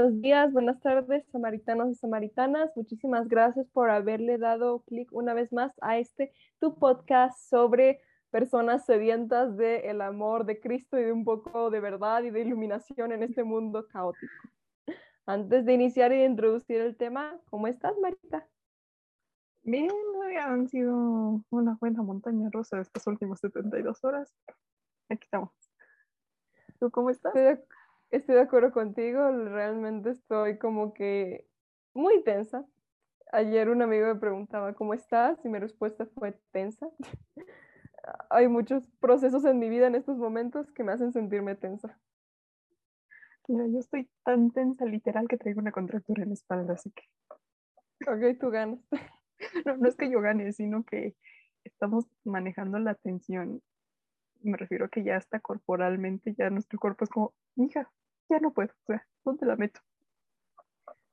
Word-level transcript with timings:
Buenos 0.00 0.22
días, 0.22 0.50
buenas 0.50 0.80
tardes, 0.80 1.26
samaritanos 1.30 1.90
y 1.90 1.94
samaritanas. 1.94 2.74
Muchísimas 2.74 3.28
gracias 3.28 3.66
por 3.68 3.90
haberle 3.90 4.38
dado 4.38 4.80
clic 4.84 5.12
una 5.12 5.34
vez 5.34 5.52
más 5.52 5.74
a 5.82 5.98
este 5.98 6.32
tu 6.58 6.74
podcast 6.74 7.38
sobre 7.38 8.00
personas 8.30 8.86
sedientas 8.86 9.58
del 9.58 10.00
amor 10.00 10.46
de 10.46 10.58
Cristo 10.58 10.98
y 10.98 11.04
de 11.04 11.12
un 11.12 11.22
poco 11.24 11.68
de 11.68 11.80
verdad 11.80 12.22
y 12.22 12.30
de 12.30 12.40
iluminación 12.40 13.12
en 13.12 13.24
este 13.24 13.44
mundo 13.44 13.86
caótico. 13.88 14.32
Antes 15.26 15.66
de 15.66 15.74
iniciar 15.74 16.14
y 16.14 16.20
de 16.20 16.24
introducir 16.24 16.80
el 16.80 16.96
tema, 16.96 17.38
¿cómo 17.50 17.66
estás, 17.66 17.92
Marita? 18.00 18.48
Bien, 19.64 19.90
han 20.40 20.66
sido 20.68 21.44
una 21.50 21.76
buena 21.78 22.02
montaña 22.02 22.48
rusa 22.50 22.80
estas 22.80 23.06
últimas 23.06 23.38
72 23.40 24.02
horas. 24.02 24.34
Aquí 25.10 25.24
estamos. 25.24 25.50
¿Tú 26.78 26.90
cómo 26.90 27.10
estás? 27.10 27.36
Estoy 27.36 27.56
de 27.56 27.79
acuerdo 28.40 28.72
contigo, 28.72 29.30
realmente 29.30 30.10
estoy 30.10 30.58
como 30.58 30.92
que 30.92 31.46
muy 31.94 32.22
tensa. 32.24 32.66
Ayer 33.32 33.68
un 33.70 33.82
amigo 33.82 34.06
me 34.06 34.16
preguntaba, 34.16 34.74
¿cómo 34.74 34.94
estás? 34.94 35.38
Y 35.44 35.48
mi 35.48 35.58
respuesta 35.58 36.06
fue 36.06 36.32
tensa. 36.50 36.88
Hay 38.30 38.48
muchos 38.48 38.88
procesos 39.00 39.44
en 39.44 39.58
mi 39.58 39.68
vida 39.68 39.86
en 39.86 39.94
estos 39.94 40.16
momentos 40.16 40.72
que 40.72 40.82
me 40.82 40.92
hacen 40.92 41.12
sentirme 41.12 41.54
tensa. 41.54 41.98
Mira, 43.46 43.66
yo 43.66 43.78
estoy 43.78 44.08
tan 44.24 44.50
tensa 44.52 44.84
literal 44.84 45.28
que 45.28 45.36
traigo 45.36 45.60
una 45.60 45.72
contractura 45.72 46.22
en 46.22 46.30
la 46.30 46.34
espalda, 46.34 46.74
así 46.74 46.90
que... 46.92 47.02
Ok, 48.06 48.38
tú 48.40 48.50
ganas. 48.50 48.80
No, 49.64 49.74
no 49.78 49.88
es 49.88 49.96
que 49.96 50.10
yo 50.10 50.20
gane, 50.20 50.52
sino 50.52 50.84
que 50.84 51.16
estamos 51.64 52.04
manejando 52.24 52.78
la 52.78 52.94
tensión. 52.94 53.62
Me 54.42 54.56
refiero 54.56 54.86
a 54.86 54.88
que 54.88 55.02
ya 55.02 55.16
está 55.16 55.40
corporalmente, 55.40 56.34
ya 56.34 56.50
nuestro 56.50 56.78
cuerpo 56.78 57.04
es 57.04 57.10
como, 57.10 57.34
hija, 57.56 57.90
ya 58.28 58.38
no 58.38 58.52
puedo, 58.52 58.72
o 58.82 58.86
sea, 58.86 59.06
¿dónde 59.24 59.46
la 59.46 59.56
meto? 59.56 59.80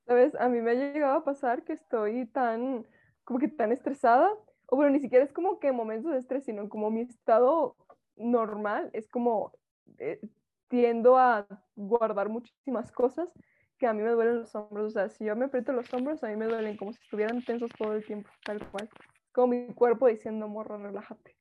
Sabes, 0.05 0.35
a 0.35 0.47
mí 0.47 0.61
me 0.61 0.71
ha 0.71 0.73
llegado 0.73 1.17
a 1.17 1.23
pasar 1.25 1.63
que 1.63 1.73
estoy 1.73 2.27
tan, 2.27 2.85
como 3.25 3.39
que 3.39 3.49
tan 3.49 3.71
estresada, 3.71 4.29
o 4.67 4.75
bueno, 4.75 4.91
ni 4.91 4.99
siquiera 4.99 5.25
es 5.25 5.33
como 5.33 5.59
que 5.59 5.71
momentos 5.71 6.11
de 6.11 6.19
estrés, 6.19 6.45
sino 6.45 6.69
como 6.69 6.89
mi 6.89 7.01
estado 7.01 7.75
normal, 8.15 8.89
es 8.93 9.09
como 9.09 9.51
eh, 9.97 10.21
tiendo 10.69 11.17
a 11.17 11.45
guardar 11.75 12.29
muchísimas 12.29 12.91
cosas 12.91 13.29
que 13.77 13.87
a 13.87 13.93
mí 13.93 14.01
me 14.01 14.11
duelen 14.11 14.39
los 14.39 14.55
hombros, 14.55 14.87
o 14.87 14.89
sea, 14.89 15.09
si 15.09 15.25
yo 15.25 15.35
me 15.35 15.45
aprieto 15.45 15.71
los 15.71 15.93
hombros, 15.93 16.23
a 16.23 16.27
mí 16.27 16.35
me 16.35 16.47
duelen 16.47 16.77
como 16.77 16.93
si 16.93 17.01
estuvieran 17.03 17.43
tensos 17.43 17.71
todo 17.77 17.93
el 17.93 18.05
tiempo, 18.05 18.29
tal 18.43 18.59
cual, 18.71 18.89
como 19.31 19.47
mi 19.47 19.73
cuerpo 19.73 20.07
diciendo, 20.07 20.47
morra, 20.47 20.77
relájate. 20.77 21.36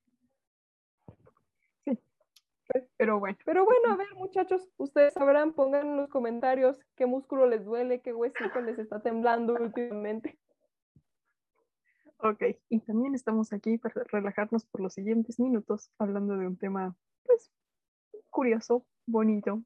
Pero 2.96 3.18
bueno. 3.18 3.38
Pero 3.44 3.64
bueno, 3.64 3.92
a 3.92 3.96
ver, 3.96 4.14
muchachos, 4.14 4.68
ustedes 4.76 5.14
sabrán, 5.14 5.52
pongan 5.52 5.86
en 5.86 5.96
los 5.96 6.08
comentarios 6.08 6.78
qué 6.96 7.06
músculo 7.06 7.46
les 7.46 7.64
duele, 7.64 8.00
qué 8.00 8.12
huesito 8.12 8.60
les 8.60 8.78
está 8.78 9.00
temblando 9.00 9.54
últimamente. 9.54 10.38
Ok, 12.18 12.42
y 12.70 12.80
también 12.80 13.14
estamos 13.14 13.52
aquí 13.52 13.76
para 13.76 14.02
relajarnos 14.04 14.64
por 14.66 14.80
los 14.80 14.94
siguientes 14.94 15.38
minutos 15.38 15.90
hablando 15.98 16.36
de 16.38 16.46
un 16.46 16.56
tema, 16.56 16.96
pues, 17.24 17.52
curioso, 18.30 18.86
bonito, 19.06 19.62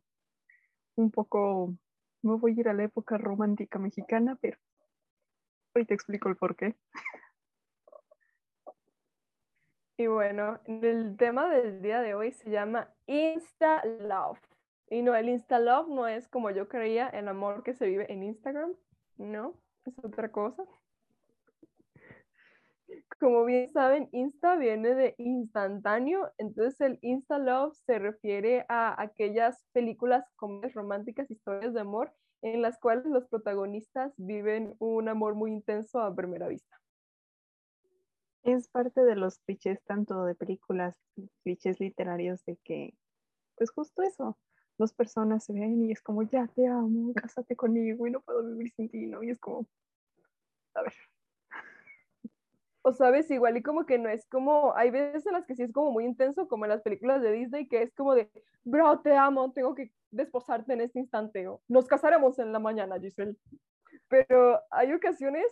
un 0.97 1.10
poco, 1.12 1.75
no 2.22 2.38
voy 2.38 2.53
a 2.53 2.60
ir 2.60 2.69
a 2.69 2.75
la 2.75 2.84
época 2.84 3.19
romántica 3.19 3.78
mexicana, 3.78 4.37
pero 4.41 4.59
hoy 5.75 5.84
te 5.84 5.94
explico 5.94 6.28
el 6.28 6.37
por 6.37 6.56
qué. 6.56 6.76
Y 10.00 10.06
bueno, 10.06 10.59
el 10.65 11.19
tema 11.19 11.50
del 11.50 11.83
día 11.83 12.00
de 12.00 12.15
hoy 12.15 12.33
se 12.33 12.49
llama 12.49 12.91
Insta 13.06 13.84
Love. 13.84 14.41
Y 14.88 15.03
no, 15.03 15.15
el 15.15 15.28
Insta 15.28 15.59
Love 15.59 15.88
no 15.88 16.09
es 16.09 16.27
como 16.27 16.50
yo 16.50 16.69
creía, 16.69 17.06
el 17.09 17.28
amor 17.28 17.62
que 17.62 17.75
se 17.75 17.84
vive 17.84 18.11
en 18.11 18.22
Instagram. 18.22 18.72
No, 19.19 19.61
es 19.84 19.93
otra 20.03 20.33
cosa. 20.33 20.65
Como 23.21 23.44
bien 23.44 23.71
saben, 23.72 24.09
Insta 24.12 24.56
viene 24.56 24.94
de 24.94 25.16
instantáneo, 25.19 26.32
entonces 26.38 26.81
el 26.81 26.99
Insta 27.03 27.38
Love 27.38 27.77
se 27.84 27.99
refiere 27.99 28.65
a 28.71 28.99
aquellas 29.03 29.67
películas 29.72 30.25
comedias 30.37 30.72
románticas, 30.72 31.31
historias 31.31 31.75
de 31.75 31.81
amor, 31.81 32.11
en 32.41 32.62
las 32.62 32.78
cuales 32.78 33.05
los 33.05 33.28
protagonistas 33.28 34.15
viven 34.17 34.75
un 34.78 35.11
amor 35.11 35.34
muy 35.34 35.50
intenso 35.53 36.00
a 36.00 36.17
primera 36.17 36.49
vista 36.49 36.81
es 38.42 38.68
parte 38.68 39.02
de 39.02 39.16
los 39.16 39.38
clichés 39.40 39.82
tanto 39.84 40.24
de 40.24 40.34
películas, 40.34 40.96
clichés 41.42 41.80
literarios 41.80 42.44
de 42.44 42.56
que, 42.64 42.94
pues 43.56 43.70
justo 43.70 44.02
eso, 44.02 44.38
dos 44.78 44.92
personas 44.94 45.44
se 45.44 45.52
ven 45.52 45.84
y 45.84 45.92
es 45.92 46.02
como, 46.02 46.22
ya 46.22 46.46
te 46.48 46.66
amo, 46.66 47.12
cásate 47.14 47.54
conmigo 47.54 48.06
y 48.06 48.10
no 48.10 48.20
puedo 48.20 48.42
vivir 48.44 48.72
sin 48.72 48.88
ti, 48.88 49.06
¿no? 49.06 49.22
Y 49.22 49.30
es 49.30 49.38
como, 49.38 49.66
a 50.74 50.82
ver. 50.82 50.92
O 52.82 52.94
sabes, 52.94 53.30
igual 53.30 53.58
y 53.58 53.62
como 53.62 53.84
que 53.84 53.98
no 53.98 54.08
es 54.08 54.26
como, 54.26 54.74
hay 54.74 54.90
veces 54.90 55.26
en 55.26 55.34
las 55.34 55.44
que 55.44 55.54
sí 55.54 55.62
es 55.62 55.70
como 55.70 55.90
muy 55.90 56.06
intenso, 56.06 56.48
como 56.48 56.64
en 56.64 56.70
las 56.70 56.80
películas 56.80 57.20
de 57.20 57.30
Disney, 57.30 57.68
que 57.68 57.82
es 57.82 57.92
como 57.92 58.14
de, 58.14 58.30
bro, 58.64 59.00
te 59.00 59.14
amo, 59.14 59.52
tengo 59.52 59.74
que 59.74 59.92
desposarte 60.10 60.72
en 60.72 60.80
este 60.80 60.98
instante, 60.98 61.46
o 61.46 61.60
nos 61.68 61.86
casaremos 61.86 62.38
en 62.38 62.52
la 62.52 62.58
mañana, 62.58 62.98
Giselle. 62.98 63.36
Pero 64.08 64.60
hay 64.70 64.94
ocasiones 64.94 65.44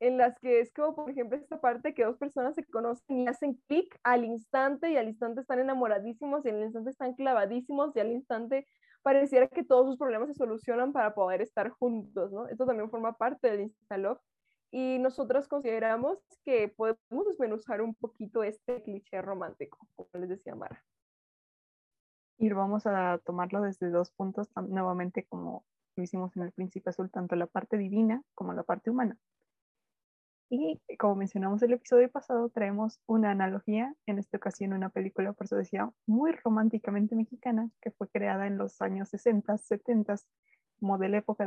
en 0.00 0.18
las 0.18 0.38
que 0.40 0.60
es 0.60 0.72
como, 0.72 0.94
por 0.94 1.10
ejemplo, 1.10 1.38
esta 1.38 1.60
parte 1.60 1.94
que 1.94 2.04
dos 2.04 2.18
personas 2.18 2.54
se 2.54 2.64
conocen 2.64 3.18
y 3.18 3.26
hacen 3.26 3.54
clic 3.66 3.98
al 4.02 4.24
instante 4.24 4.90
y 4.90 4.96
al 4.96 5.08
instante 5.08 5.40
están 5.40 5.60
enamoradísimos 5.60 6.44
y 6.44 6.50
al 6.50 6.62
instante 6.62 6.90
están 6.90 7.14
clavadísimos 7.14 7.94
y 7.96 8.00
al 8.00 8.12
instante 8.12 8.66
pareciera 9.02 9.48
que 9.48 9.64
todos 9.64 9.86
sus 9.86 9.98
problemas 9.98 10.28
se 10.28 10.34
solucionan 10.34 10.92
para 10.92 11.14
poder 11.14 11.40
estar 11.40 11.70
juntos, 11.70 12.32
¿no? 12.32 12.48
Esto 12.48 12.66
también 12.66 12.90
forma 12.90 13.16
parte 13.16 13.50
del 13.50 13.60
Instalove 13.62 14.20
y 14.70 14.98
nosotros 14.98 15.48
consideramos 15.48 16.18
que 16.44 16.68
podemos 16.68 17.26
desmenuzar 17.26 17.80
un 17.80 17.94
poquito 17.94 18.42
este 18.42 18.82
cliché 18.82 19.22
romántico, 19.22 19.78
como 19.94 20.08
les 20.14 20.28
decía 20.28 20.54
Mara. 20.54 20.84
Y 22.38 22.52
vamos 22.52 22.86
a 22.86 23.18
tomarlo 23.24 23.62
desde 23.62 23.88
dos 23.88 24.10
puntos, 24.10 24.50
nuevamente 24.56 25.24
como 25.24 25.64
lo 25.96 26.02
hicimos 26.02 26.36
en 26.36 26.42
el 26.42 26.52
Príncipe 26.52 26.90
Azul, 26.90 27.10
tanto 27.10 27.36
la 27.36 27.46
parte 27.46 27.78
divina 27.78 28.22
como 28.34 28.52
la 28.52 28.64
parte 28.64 28.90
humana. 28.90 29.16
Y 30.48 30.80
como 30.98 31.16
mencionamos 31.16 31.60
el 31.62 31.72
episodio 31.72 32.08
pasado, 32.08 32.48
traemos 32.50 33.00
una 33.06 33.32
analogía, 33.32 33.92
en 34.06 34.20
esta 34.20 34.36
ocasión 34.36 34.72
una 34.74 34.90
película, 34.90 35.32
por 35.32 35.46
eso 35.46 35.56
decía, 35.56 35.90
muy 36.06 36.32
románticamente 36.32 37.16
mexicana, 37.16 37.68
que 37.80 37.90
fue 37.90 38.08
creada 38.08 38.46
en 38.46 38.56
los 38.56 38.80
años 38.80 39.08
60, 39.08 39.58
70, 39.58 40.14
como 40.78 40.98
de 40.98 41.08
la 41.08 41.18
época 41.18 41.46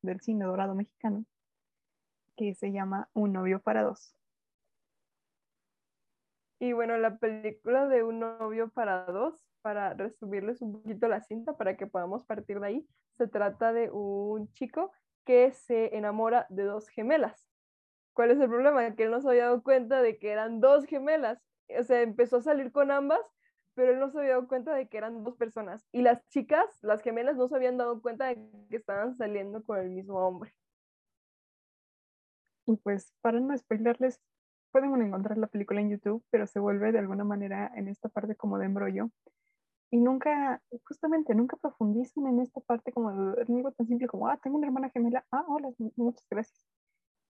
del 0.00 0.20
cine 0.22 0.46
dorado 0.46 0.74
mexicano, 0.74 1.26
que 2.36 2.54
se 2.54 2.72
llama 2.72 3.10
Un 3.12 3.34
novio 3.34 3.60
para 3.60 3.82
dos. 3.82 4.16
Y 6.58 6.72
bueno, 6.72 6.96
la 6.96 7.18
película 7.18 7.86
de 7.86 8.02
Un 8.02 8.20
novio 8.20 8.70
para 8.70 9.04
dos, 9.04 9.34
para 9.60 9.92
resumirles 9.92 10.62
un 10.62 10.72
poquito 10.72 11.06
la 11.06 11.20
cinta 11.20 11.54
para 11.58 11.76
que 11.76 11.86
podamos 11.86 12.24
partir 12.24 12.60
de 12.60 12.66
ahí, 12.66 12.88
se 13.18 13.28
trata 13.28 13.74
de 13.74 13.90
un 13.90 14.50
chico 14.52 14.90
que 15.26 15.52
se 15.52 15.94
enamora 15.94 16.46
de 16.48 16.64
dos 16.64 16.88
gemelas 16.88 17.51
¿Cuál 18.12 18.30
es 18.30 18.40
el 18.40 18.48
problema? 18.48 18.94
Que 18.94 19.04
él 19.04 19.10
no 19.10 19.20
se 19.20 19.28
había 19.28 19.44
dado 19.44 19.62
cuenta 19.62 20.02
de 20.02 20.18
que 20.18 20.30
eran 20.30 20.60
dos 20.60 20.84
gemelas. 20.84 21.38
O 21.78 21.82
sea, 21.82 22.02
empezó 22.02 22.38
a 22.38 22.42
salir 22.42 22.70
con 22.72 22.90
ambas, 22.90 23.20
pero 23.74 23.92
él 23.92 23.98
no 23.98 24.10
se 24.10 24.18
había 24.18 24.32
dado 24.32 24.48
cuenta 24.48 24.74
de 24.74 24.88
que 24.88 24.98
eran 24.98 25.24
dos 25.24 25.36
personas. 25.36 25.86
Y 25.92 26.02
las 26.02 26.26
chicas, 26.28 26.66
las 26.82 27.02
gemelas, 27.02 27.36
no 27.36 27.48
se 27.48 27.56
habían 27.56 27.78
dado 27.78 28.00
cuenta 28.02 28.26
de 28.26 28.36
que 28.68 28.76
estaban 28.76 29.14
saliendo 29.16 29.64
con 29.64 29.78
el 29.78 29.90
mismo 29.90 30.18
hombre. 30.18 30.54
Y 32.66 32.76
pues, 32.76 33.12
para 33.22 33.40
no 33.40 33.56
spoilerles, 33.56 34.20
pueden 34.70 34.94
encontrar 35.02 35.38
la 35.38 35.46
película 35.46 35.80
en 35.80 35.90
YouTube, 35.90 36.24
pero 36.30 36.46
se 36.46 36.60
vuelve 36.60 36.92
de 36.92 36.98
alguna 36.98 37.24
manera 37.24 37.72
en 37.76 37.88
esta 37.88 38.08
parte 38.08 38.36
como 38.36 38.58
de 38.58 38.66
embrollo. 38.66 39.10
Y 39.90 39.98
nunca, 40.00 40.62
justamente, 40.86 41.34
nunca 41.34 41.56
profundizan 41.56 42.26
en 42.26 42.40
esta 42.40 42.60
parte 42.60 42.92
como 42.92 43.10
algo 43.10 43.72
tan 43.72 43.86
simple 43.86 44.08
como, 44.08 44.28
ah, 44.28 44.38
tengo 44.42 44.56
una 44.58 44.66
hermana 44.66 44.90
gemela, 44.90 45.26
ah, 45.30 45.44
hola, 45.48 45.70
muchas 45.96 46.26
gracias. 46.30 46.64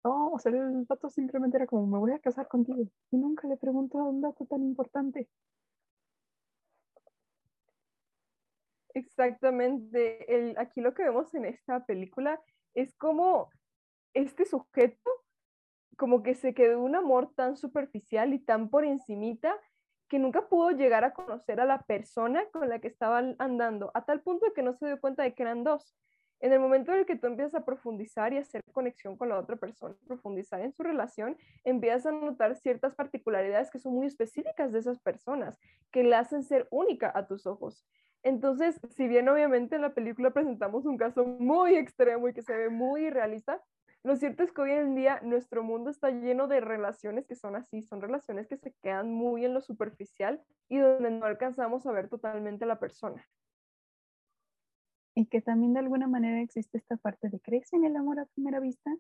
No, 0.05 0.31
o 0.33 0.39
sea, 0.39 0.51
el 0.53 0.85
dato 0.87 1.09
simplemente 1.11 1.57
era 1.57 1.67
como, 1.67 1.87
me 1.87 1.99
voy 1.99 2.13
a 2.13 2.19
casar 2.21 2.49
contigo. 2.49 2.85
Y 3.11 3.17
nunca 3.19 3.47
le 3.49 3.57
preguntó 3.57 3.99
un 3.99 4.21
dato 4.21 4.45
tan 4.47 4.63
importante. 4.63 5.29
Exactamente. 8.95 10.35
El, 10.35 10.59
aquí 10.59 10.81
lo 10.81 10.95
que 10.95 11.05
vemos 11.05 11.33
en 11.35 11.45
esta 11.47 11.85
película 11.87 12.41
es 12.75 12.95
como 12.97 13.51
este 14.15 14.45
sujeto 14.45 15.11
como 15.97 16.23
que 16.23 16.35
se 16.35 16.55
quedó 16.55 16.83
un 16.83 16.97
amor 16.97 17.33
tan 17.35 17.57
superficial 17.57 18.35
y 18.35 18.41
tan 18.41 18.71
por 18.71 18.85
encimita 18.85 19.59
que 20.09 20.19
nunca 20.19 20.49
pudo 20.49 20.71
llegar 20.73 21.05
a 21.05 21.15
conocer 21.15 21.61
a 21.61 21.65
la 21.65 21.83
persona 21.83 22.45
con 22.53 22.69
la 22.69 22.81
que 22.81 22.89
estaba 22.89 23.19
andando, 23.39 23.91
a 23.95 24.05
tal 24.05 24.23
punto 24.23 24.47
de 24.47 24.53
que 24.53 24.63
no 24.63 24.75
se 24.75 24.87
dio 24.87 25.01
cuenta 25.01 25.23
de 25.23 25.35
que 25.35 25.43
eran 25.43 25.65
dos. 25.65 25.95
En 26.43 26.53
el 26.53 26.59
momento 26.59 26.93
en 26.93 26.99
el 26.99 27.07
que 27.07 27.15
tú 27.15 27.29
empiezas 27.29 27.55
a 27.55 27.65
profundizar 27.65 28.33
y 28.33 28.39
hacer 28.39 28.65
conexión 28.73 29.17
con 29.17 29.29
la 29.29 29.39
otra 29.39 29.55
persona, 29.55 29.95
profundizar 30.09 30.61
en 30.61 30.73
su 30.73 30.83
relación, 30.83 31.37
empiezas 31.63 32.07
a 32.07 32.11
notar 32.11 32.57
ciertas 32.57 32.97
particularidades 32.97 33.71
que 33.71 33.79
son 33.79 33.95
muy 33.95 34.09
específicas 34.09 34.73
de 34.73 34.81
esas 34.81 34.99
personas, 34.99 35.61
que 35.93 36.03
la 36.03 36.19
hacen 36.19 36.43
ser 36.43 36.67
única 36.73 37.13
a 37.15 37.29
tus 37.29 37.47
ojos. 37.47 37.87
Entonces, 38.25 38.81
si 38.91 39.07
bien 39.07 39.29
obviamente 39.29 39.77
en 39.77 39.83
la 39.83 39.95
película 39.95 40.33
presentamos 40.33 40.85
un 40.85 40.97
caso 40.97 41.25
muy 41.25 41.77
extremo 41.77 42.29
y 42.29 42.35
que 42.35 42.43
se 42.43 42.57
ve 42.57 42.71
muy 42.71 43.07
irrealista, 43.07 43.63
lo 44.03 44.17
cierto 44.17 44.43
es 44.43 44.51
que 44.51 44.63
hoy 44.63 44.73
en 44.73 44.97
día 44.97 45.21
nuestro 45.23 45.63
mundo 45.63 45.91
está 45.91 46.11
lleno 46.11 46.49
de 46.49 46.61
relaciones 46.61 47.25
que 47.25 47.37
son 47.37 47.55
así, 47.55 47.83
son 47.83 48.01
relaciones 48.01 48.49
que 48.49 48.57
se 48.57 48.75
quedan 48.83 49.13
muy 49.13 49.45
en 49.45 49.55
lo 49.55 49.61
superficial 49.61 50.43
y 50.69 50.79
donde 50.79 51.13
no 51.13 51.25
alcanzamos 51.25 51.87
a 51.87 51.93
ver 51.93 52.09
totalmente 52.09 52.65
a 52.65 52.67
la 52.67 52.81
persona. 52.81 53.25
Y 55.15 55.27
que 55.27 55.43
también 55.43 55.75
de 55.75 55.81
alguna 55.81 56.09
manera 56.09 56.41
existe 56.41 56.79
esta 56.79 56.97
parte 56.97 57.29
de 57.29 57.41
crees 57.41 57.73
en 57.73 57.85
el 57.85 57.97
amor 57.97 58.19
a 58.19 58.27
primera 58.27 58.61
vista. 58.61 58.91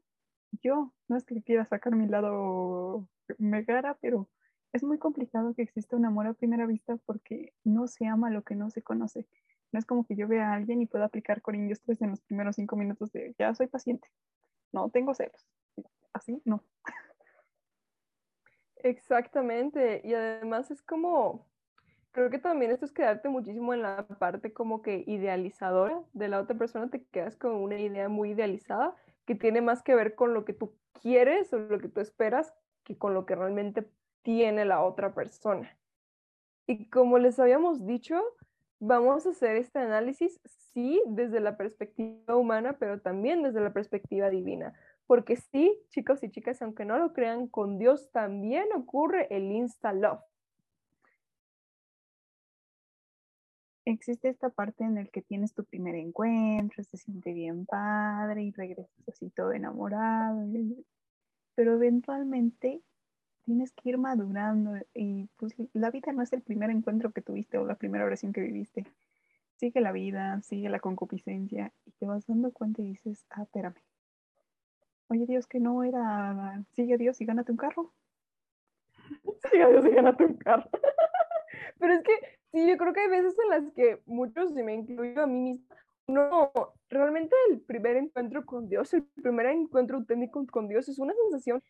Yo, 0.62 0.92
no 1.08 1.16
es 1.16 1.24
que 1.24 1.42
quiera 1.42 1.64
sacar 1.64 1.94
mi 1.94 2.06
lado 2.06 3.08
megara, 3.38 3.96
pero 4.00 4.28
es 4.72 4.82
muy 4.82 4.98
complicado 4.98 5.54
que 5.54 5.62
exista 5.62 5.96
un 5.96 6.04
amor 6.04 6.26
a 6.26 6.34
primera 6.34 6.66
vista 6.66 6.96
porque 7.06 7.52
no 7.64 7.86
se 7.86 8.06
ama 8.06 8.30
lo 8.30 8.42
que 8.42 8.54
no 8.54 8.70
se 8.70 8.82
conoce. 8.82 9.26
No 9.70 9.78
es 9.78 9.86
como 9.86 10.06
que 10.06 10.16
yo 10.16 10.28
vea 10.28 10.50
a 10.50 10.54
alguien 10.54 10.82
y 10.82 10.86
pueda 10.86 11.06
aplicar 11.06 11.40
Corintios 11.40 11.80
3 11.80 12.02
en 12.02 12.10
los 12.10 12.20
primeros 12.20 12.56
cinco 12.56 12.76
minutos 12.76 13.10
de 13.12 13.34
ya 13.38 13.54
soy 13.54 13.66
paciente. 13.68 14.08
No, 14.72 14.90
tengo 14.90 15.14
celos. 15.14 15.46
Así, 16.12 16.42
no. 16.44 16.62
Exactamente. 18.76 20.02
Y 20.04 20.14
además 20.14 20.70
es 20.70 20.82
como, 20.82 21.46
creo 22.12 22.30
que 22.30 22.38
también 22.38 22.70
esto 22.70 22.84
es 22.84 22.92
quedarte 22.92 23.28
muchísimo 23.28 23.74
en 23.74 23.82
la 23.82 24.06
parte 24.06 24.52
como 24.52 24.82
que 24.82 25.02
idealizadora 25.06 26.00
de 26.12 26.28
la 26.28 26.40
otra 26.40 26.56
persona, 26.56 26.88
te 26.90 27.04
quedas 27.04 27.36
con 27.36 27.54
una 27.54 27.78
idea 27.78 28.08
muy 28.08 28.30
idealizada 28.30 28.94
que 29.24 29.34
tiene 29.34 29.60
más 29.60 29.82
que 29.82 29.94
ver 29.94 30.14
con 30.14 30.34
lo 30.34 30.44
que 30.44 30.52
tú 30.52 30.74
quieres 31.00 31.52
o 31.52 31.58
lo 31.58 31.78
que 31.78 31.88
tú 31.88 32.00
esperas 32.00 32.54
que 32.84 32.96
con 32.96 33.14
lo 33.14 33.26
que 33.26 33.34
realmente 33.34 33.88
tiene 34.22 34.64
la 34.64 34.82
otra 34.82 35.14
persona. 35.14 35.76
Y 36.66 36.88
como 36.90 37.18
les 37.18 37.38
habíamos 37.38 37.86
dicho, 37.86 38.22
vamos 38.78 39.26
a 39.26 39.30
hacer 39.30 39.56
este 39.56 39.78
análisis, 39.78 40.40
sí, 40.44 41.02
desde 41.06 41.40
la 41.40 41.56
perspectiva 41.56 42.36
humana, 42.36 42.76
pero 42.78 43.00
también 43.00 43.42
desde 43.42 43.60
la 43.60 43.72
perspectiva 43.72 44.30
divina. 44.30 44.74
Porque 45.06 45.36
sí, 45.36 45.76
chicos 45.88 46.22
y 46.22 46.30
chicas, 46.30 46.62
aunque 46.62 46.84
no 46.84 46.98
lo 46.98 47.12
crean, 47.12 47.46
con 47.46 47.78
Dios 47.78 48.10
también 48.12 48.68
ocurre 48.74 49.26
el 49.30 49.50
insta-love. 49.50 50.20
Existe 53.84 54.28
esta 54.28 54.48
parte 54.48 54.84
en 54.84 54.94
la 54.94 55.04
que 55.06 55.22
tienes 55.22 55.54
tu 55.54 55.64
primer 55.64 55.96
encuentro, 55.96 56.84
se 56.84 56.96
siente 56.96 57.32
bien 57.32 57.66
padre 57.66 58.44
y 58.44 58.52
regresas 58.52 59.08
así 59.08 59.30
todo 59.30 59.52
enamorado, 59.52 60.46
pero 61.56 61.74
eventualmente 61.74 62.80
tienes 63.44 63.72
que 63.72 63.88
ir 63.90 63.98
madurando 63.98 64.74
y 64.94 65.28
pues 65.36 65.54
la 65.72 65.90
vida 65.90 66.12
no 66.12 66.22
es 66.22 66.32
el 66.32 66.42
primer 66.42 66.70
encuentro 66.70 67.10
que 67.10 67.22
tuviste 67.22 67.58
o 67.58 67.66
la 67.66 67.74
primera 67.74 68.04
oración 68.04 68.32
que 68.32 68.40
viviste. 68.40 68.86
Sigue 69.56 69.80
la 69.80 69.90
vida, 69.90 70.40
sigue 70.42 70.68
la 70.68 70.78
concupiscencia 70.78 71.72
y 71.84 71.90
te 71.92 72.06
vas 72.06 72.26
dando 72.26 72.52
cuenta 72.52 72.82
y 72.82 72.86
dices, 72.86 73.26
ah, 73.30 73.42
espérame. 73.42 73.82
Oye 75.08 75.26
Dios, 75.26 75.48
que 75.48 75.58
no 75.58 75.82
era, 75.82 76.64
sigue 76.72 76.98
Dios 76.98 77.20
y 77.20 77.24
gánate 77.24 77.50
un 77.50 77.58
carro. 77.58 77.92
sigue 79.50 79.68
Dios 79.68 79.84
y 79.86 79.90
gánate 79.90 80.24
un 80.24 80.34
carro. 80.34 80.70
Pero 81.78 81.94
es 81.94 82.02
que 82.02 82.41
sí, 82.52 82.68
yo 82.68 82.76
creo 82.76 82.92
que 82.92 83.00
hay 83.00 83.08
veces 83.08 83.36
en 83.38 83.50
las 83.50 83.72
que 83.72 84.02
muchos, 84.06 84.56
y 84.56 84.62
me 84.62 84.74
incluyo 84.74 85.22
a 85.22 85.26
mí 85.26 85.40
misma, 85.40 85.76
no, 86.06 86.52
realmente 86.88 87.34
el 87.50 87.60
primer 87.60 87.96
encuentro 87.96 88.44
con 88.44 88.68
Dios, 88.68 88.92
el 88.94 89.04
primer 89.22 89.46
encuentro 89.46 89.98
auténtico 89.98 90.44
con 90.46 90.68
Dios 90.68 90.88
es 90.88 90.98
una 90.98 91.14
sensación 91.14 91.62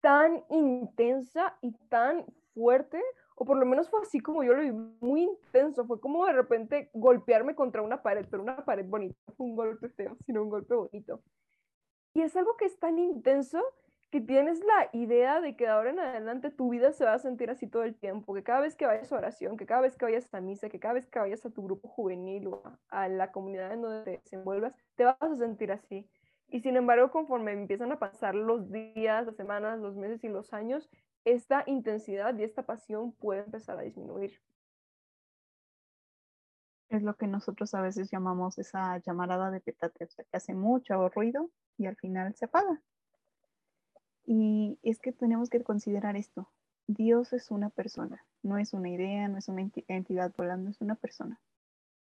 tan 0.00 0.42
intensa 0.48 1.56
y 1.60 1.72
tan 1.88 2.24
fuerte, 2.54 3.00
o 3.36 3.44
por 3.44 3.58
lo 3.58 3.66
menos 3.66 3.90
fue 3.90 4.00
así 4.00 4.20
como 4.20 4.42
yo 4.42 4.54
lo 4.54 4.62
vi, 4.62 4.72
muy 5.00 5.22
intenso, 5.22 5.86
fue 5.86 6.00
como 6.00 6.26
de 6.26 6.32
repente 6.32 6.90
golpearme 6.94 7.54
contra 7.54 7.82
una 7.82 8.02
pared, 8.02 8.26
pero 8.30 8.42
una 8.42 8.64
pared 8.64 8.86
bonita, 8.86 9.16
fue 9.36 9.46
un 9.46 9.56
golpe 9.56 9.88
feo, 9.90 10.16
sino 10.24 10.42
un 10.42 10.50
golpe 10.50 10.74
bonito. 10.74 11.22
Y 12.14 12.22
es 12.22 12.36
algo 12.36 12.56
que 12.56 12.64
es 12.64 12.78
tan 12.78 12.98
intenso 12.98 13.62
que 14.10 14.20
tienes 14.20 14.60
la 14.60 14.90
idea 14.92 15.40
de 15.40 15.54
que 15.56 15.64
de 15.64 15.70
ahora 15.70 15.90
en 15.90 16.00
adelante 16.00 16.50
tu 16.50 16.70
vida 16.70 16.92
se 16.92 17.04
va 17.04 17.14
a 17.14 17.18
sentir 17.18 17.48
así 17.48 17.68
todo 17.68 17.84
el 17.84 17.94
tiempo, 17.94 18.34
que 18.34 18.42
cada 18.42 18.60
vez 18.60 18.74
que 18.74 18.86
vayas 18.86 19.12
a 19.12 19.16
oración, 19.16 19.56
que 19.56 19.66
cada 19.66 19.82
vez 19.82 19.96
que 19.96 20.04
vayas 20.04 20.32
a 20.34 20.40
misa, 20.40 20.68
que 20.68 20.80
cada 20.80 20.94
vez 20.94 21.06
que 21.06 21.20
vayas 21.20 21.46
a 21.46 21.50
tu 21.50 21.62
grupo 21.62 21.88
juvenil 21.88 22.48
o 22.48 22.62
a 22.88 23.08
la 23.08 23.30
comunidad 23.30 23.72
en 23.72 23.82
donde 23.82 24.04
te 24.04 24.10
desenvuelvas, 24.22 24.74
te 24.96 25.04
vas 25.04 25.16
a 25.20 25.36
sentir 25.36 25.70
así. 25.70 26.10
Y 26.48 26.60
sin 26.60 26.76
embargo, 26.76 27.12
conforme 27.12 27.52
empiezan 27.52 27.92
a 27.92 28.00
pasar 28.00 28.34
los 28.34 28.72
días, 28.72 29.26
las 29.26 29.36
semanas, 29.36 29.78
los 29.78 29.94
meses 29.96 30.24
y 30.24 30.28
los 30.28 30.52
años, 30.52 30.90
esta 31.24 31.62
intensidad 31.66 32.36
y 32.36 32.42
esta 32.42 32.64
pasión 32.64 33.12
puede 33.12 33.44
empezar 33.44 33.78
a 33.78 33.82
disminuir. 33.82 34.40
Es 36.88 37.02
lo 37.04 37.14
que 37.14 37.28
nosotros 37.28 37.72
a 37.74 37.82
veces 37.82 38.10
llamamos 38.10 38.58
esa 38.58 38.98
llamarada 38.98 39.52
de 39.52 39.60
petate, 39.60 40.04
o 40.04 40.08
sea, 40.08 40.24
que 40.24 40.36
hace 40.36 40.54
mucho 40.54 41.08
ruido 41.10 41.48
y 41.78 41.86
al 41.86 41.94
final 41.94 42.34
se 42.34 42.46
apaga. 42.46 42.82
Y 44.32 44.78
es 44.84 45.00
que 45.00 45.10
tenemos 45.10 45.50
que 45.50 45.60
considerar 45.64 46.14
esto. 46.14 46.48
Dios 46.86 47.32
es 47.32 47.50
una 47.50 47.68
persona, 47.68 48.24
no 48.44 48.58
es 48.58 48.72
una 48.74 48.88
idea, 48.88 49.26
no 49.26 49.38
es 49.38 49.48
una 49.48 49.68
entidad 49.88 50.32
volando, 50.38 50.70
es 50.70 50.80
una 50.80 50.94
persona. 50.94 51.40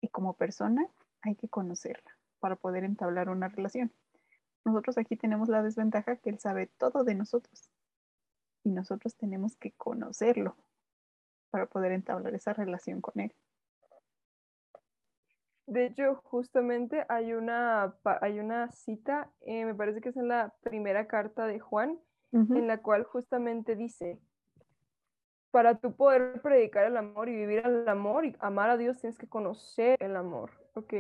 Y 0.01 0.10
como 0.10 0.33
persona 0.33 0.86
hay 1.21 1.36
que 1.36 1.48
conocerla 1.48 2.18
para 2.39 2.57
poder 2.57 2.83
entablar 2.83 3.30
una 3.30 3.48
relación. 3.48 3.94
Nosotros 4.66 4.98
aquí 4.98 5.16
tenemos 5.16 5.48
la 5.48 5.63
desventaja 5.63 6.18
que 6.18 6.30
Él 6.30 6.39
sabe 6.39 6.68
todo 6.68 7.06
de 7.06 7.16
nosotros 7.16 7.69
y 8.66 8.71
nosotros 8.71 9.16
tenemos 9.16 9.56
que 9.56 9.71
conocerlo 9.71 10.57
para 11.51 11.68
poder 11.68 11.94
entablar 11.94 12.36
esa 12.36 12.51
relación 12.51 13.00
con 13.00 13.18
Él. 13.21 13.33
De 15.68 15.85
hecho, 15.85 16.16
justamente 16.26 17.06
hay 17.07 17.31
una, 17.31 17.95
hay 18.19 18.40
una 18.40 18.69
cita, 18.73 19.31
eh, 19.40 19.64
me 19.64 19.73
parece 19.73 20.02
que 20.02 20.09
es 20.09 20.18
en 20.18 20.28
la 20.28 20.54
primera 20.64 21.07
carta 21.07 21.47
de 21.47 21.61
Juan, 21.61 21.97
en 22.31 22.68
la 22.68 22.81
cual 22.81 23.04
justamente 23.04 23.76
dice, 23.76 24.19
para 25.52 25.80
tú 25.80 25.95
poder 25.95 26.42
predicar 26.42 26.86
el 26.86 26.98
amor 26.98 27.30
y 27.30 27.36
vivir 27.36 27.66
el 27.66 27.88
amor 27.88 28.26
y 28.26 28.36
amar 28.40 28.69
a 28.69 28.78
Dios, 28.78 29.00
tienes 29.00 29.18
que 29.18 29.28
conocer 29.28 29.98
el 30.00 30.16
amor, 30.16 30.52
¿ok? 30.76 30.94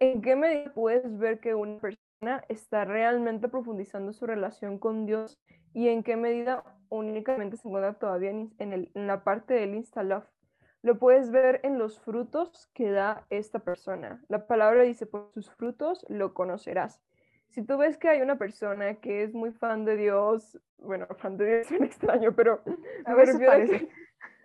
¿En 0.00 0.20
qué 0.22 0.36
medida 0.36 0.72
puedes 0.74 1.18
ver 1.18 1.40
que 1.40 1.54
una 1.54 1.80
persona 1.80 2.44
está 2.48 2.84
realmente 2.84 3.48
profundizando 3.48 4.12
su 4.12 4.26
relación 4.26 4.78
con 4.78 5.06
Dios 5.06 5.38
y 5.72 5.88
en 5.88 6.02
qué 6.02 6.16
medida 6.16 6.62
únicamente 6.88 7.56
se 7.56 7.68
encuentra 7.68 7.94
todavía 7.94 8.30
en, 8.30 8.90
la 8.94 9.24
parte 9.24 9.54
del 9.54 9.74
insta-love. 9.74 10.26
Lo 10.82 10.98
puedes 10.98 11.30
ver 11.30 11.60
en 11.64 11.78
los 11.78 11.98
frutos 11.98 12.70
que 12.74 12.90
da 12.90 13.26
esta 13.30 13.58
persona. 13.58 14.22
La 14.28 14.46
palabra 14.46 14.82
dice, 14.82 15.06
por 15.06 15.30
sus 15.32 15.50
frutos 15.50 16.04
lo 16.08 16.34
conocerás. 16.34 17.00
Si 17.54 17.62
tú 17.62 17.78
ves 17.78 17.96
que 17.96 18.08
hay 18.08 18.20
una 18.20 18.36
persona 18.36 18.96
que 18.96 19.22
es 19.22 19.32
muy 19.32 19.52
fan 19.52 19.84
de 19.84 19.96
Dios, 19.96 20.58
bueno, 20.78 21.06
fan 21.18 21.36
de 21.36 21.46
Dios 21.46 21.66
es 21.70 21.78
un 21.78 21.84
extraño, 21.84 22.34
pero 22.34 22.60
a 23.04 23.14
ver, 23.14 23.28
parece. 23.46 23.88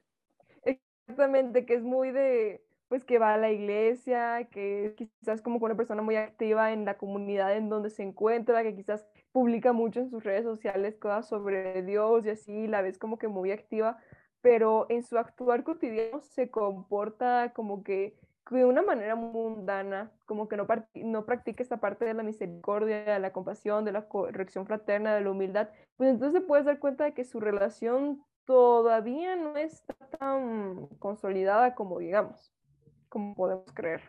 exactamente, 0.64 1.66
que 1.66 1.74
es 1.74 1.82
muy 1.82 2.12
de, 2.12 2.64
pues 2.88 3.04
que 3.04 3.18
va 3.18 3.34
a 3.34 3.38
la 3.38 3.50
iglesia, 3.50 4.48
que 4.52 4.94
quizás 4.96 5.42
como 5.42 5.58
una 5.58 5.76
persona 5.76 6.04
muy 6.04 6.18
activa 6.18 6.72
en 6.72 6.86
la 6.86 6.98
comunidad 6.98 7.58
en 7.58 7.70
donde 7.70 7.90
se 7.90 8.04
encuentra, 8.04 8.62
que 8.62 8.76
quizás 8.76 9.08
publica 9.32 9.74
mucho 9.74 10.02
en 10.02 10.12
sus 10.12 10.24
redes 10.24 10.44
sociales 10.44 10.96
cosas 10.98 11.28
sobre 11.28 11.82
Dios 11.82 12.28
y 12.28 12.30
así, 12.30 12.68
la 12.68 12.84
ves 12.84 13.00
como 13.00 13.18
que 13.18 13.28
muy 13.28 13.52
activa, 13.52 13.98
pero 14.42 14.86
en 14.90 15.02
su 15.02 15.18
actuar 15.18 15.64
cotidiano 15.64 16.22
se 16.22 16.52
comporta 16.52 17.54
como 17.56 17.84
que 17.84 18.16
de 18.58 18.66
una 18.66 18.82
manera 18.82 19.16
mundana, 19.16 20.12
como 20.26 20.48
que 20.48 20.58
no, 20.58 20.68
no 20.96 21.26
practica 21.26 21.62
esta 21.62 21.78
parte 21.78 22.06
de 22.06 22.14
la 22.14 22.24
misericordia, 22.24 23.14
de 23.14 23.20
la 23.20 23.32
compasión, 23.32 23.86
de 23.86 23.92
la 23.92 24.08
corrección 24.08 24.66
fraterna, 24.66 25.14
de 25.14 25.22
la 25.22 25.32
humildad, 25.32 25.70
pues 25.98 26.10
entonces 26.10 26.42
puedes 26.48 26.66
dar 26.66 26.80
cuenta 26.80 27.04
de 27.04 27.14
que 27.14 27.26
su 27.26 27.40
relación 27.40 28.24
todavía 28.46 29.36
no 29.36 29.56
está 29.58 29.94
tan 30.18 30.88
consolidada 31.00 31.76
como 31.76 32.00
digamos 32.00 32.52
como 33.10 33.36
podemos 33.36 33.72
creer. 33.74 34.02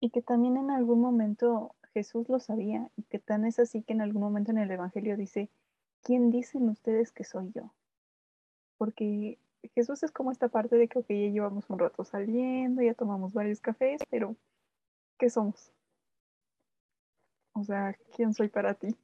Y 0.00 0.10
que 0.10 0.22
también 0.22 0.56
en 0.56 0.70
algún 0.70 1.00
momento 1.00 1.74
Jesús 1.94 2.28
lo 2.28 2.38
sabía 2.40 2.90
y 2.96 3.04
que 3.04 3.18
tan 3.18 3.44
es 3.44 3.58
así 3.58 3.82
que 3.82 3.94
en 3.94 4.02
algún 4.02 4.22
momento 4.22 4.50
en 4.50 4.58
el 4.58 4.70
Evangelio 4.70 5.16
dice, 5.16 5.50
¿quién 6.02 6.30
dicen 6.30 6.68
ustedes 6.68 7.12
que 7.12 7.24
soy 7.24 7.50
yo? 7.52 7.72
Porque 8.76 9.38
Jesús 9.74 10.02
es 10.02 10.12
como 10.12 10.30
esta 10.30 10.48
parte 10.48 10.76
de 10.76 10.88
que, 10.88 10.98
ok, 10.98 11.06
ya 11.08 11.30
llevamos 11.30 11.68
un 11.68 11.78
rato 11.78 12.04
saliendo, 12.04 12.82
ya 12.82 12.94
tomamos 12.94 13.32
varios 13.32 13.60
cafés, 13.60 14.00
pero 14.10 14.36
¿qué 15.18 15.30
somos? 15.30 15.72
O 17.52 17.64
sea, 17.64 17.96
¿quién 18.14 18.34
soy 18.34 18.48
para 18.48 18.74
ti? 18.74 18.94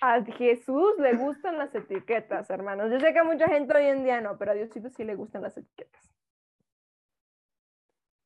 A 0.00 0.22
Jesús 0.24 0.94
le 0.98 1.16
gustan 1.16 1.56
las 1.56 1.74
etiquetas, 1.74 2.50
hermanos. 2.50 2.90
Yo 2.90 2.98
sé 2.98 3.12
que 3.12 3.20
a 3.20 3.24
mucha 3.24 3.48
gente 3.48 3.76
hoy 3.76 3.86
en 3.86 4.04
día 4.04 4.20
no, 4.20 4.36
pero 4.36 4.50
a 4.50 4.54
Diosito 4.54 4.90
sí 4.90 5.04
le 5.04 5.14
gustan 5.14 5.42
las 5.42 5.56
etiquetas. 5.56 6.10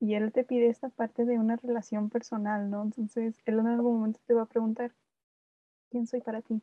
Y 0.00 0.14
él 0.14 0.32
te 0.32 0.44
pide 0.44 0.68
esta 0.68 0.88
parte 0.88 1.24
de 1.24 1.38
una 1.38 1.56
relación 1.56 2.08
personal, 2.08 2.70
¿no? 2.70 2.82
Entonces, 2.82 3.40
él 3.44 3.58
en 3.58 3.66
algún 3.66 3.98
momento 3.98 4.20
te 4.26 4.34
va 4.34 4.42
a 4.42 4.46
preguntar, 4.46 4.92
¿quién 5.90 6.06
soy 6.06 6.20
para 6.20 6.40
ti? 6.40 6.62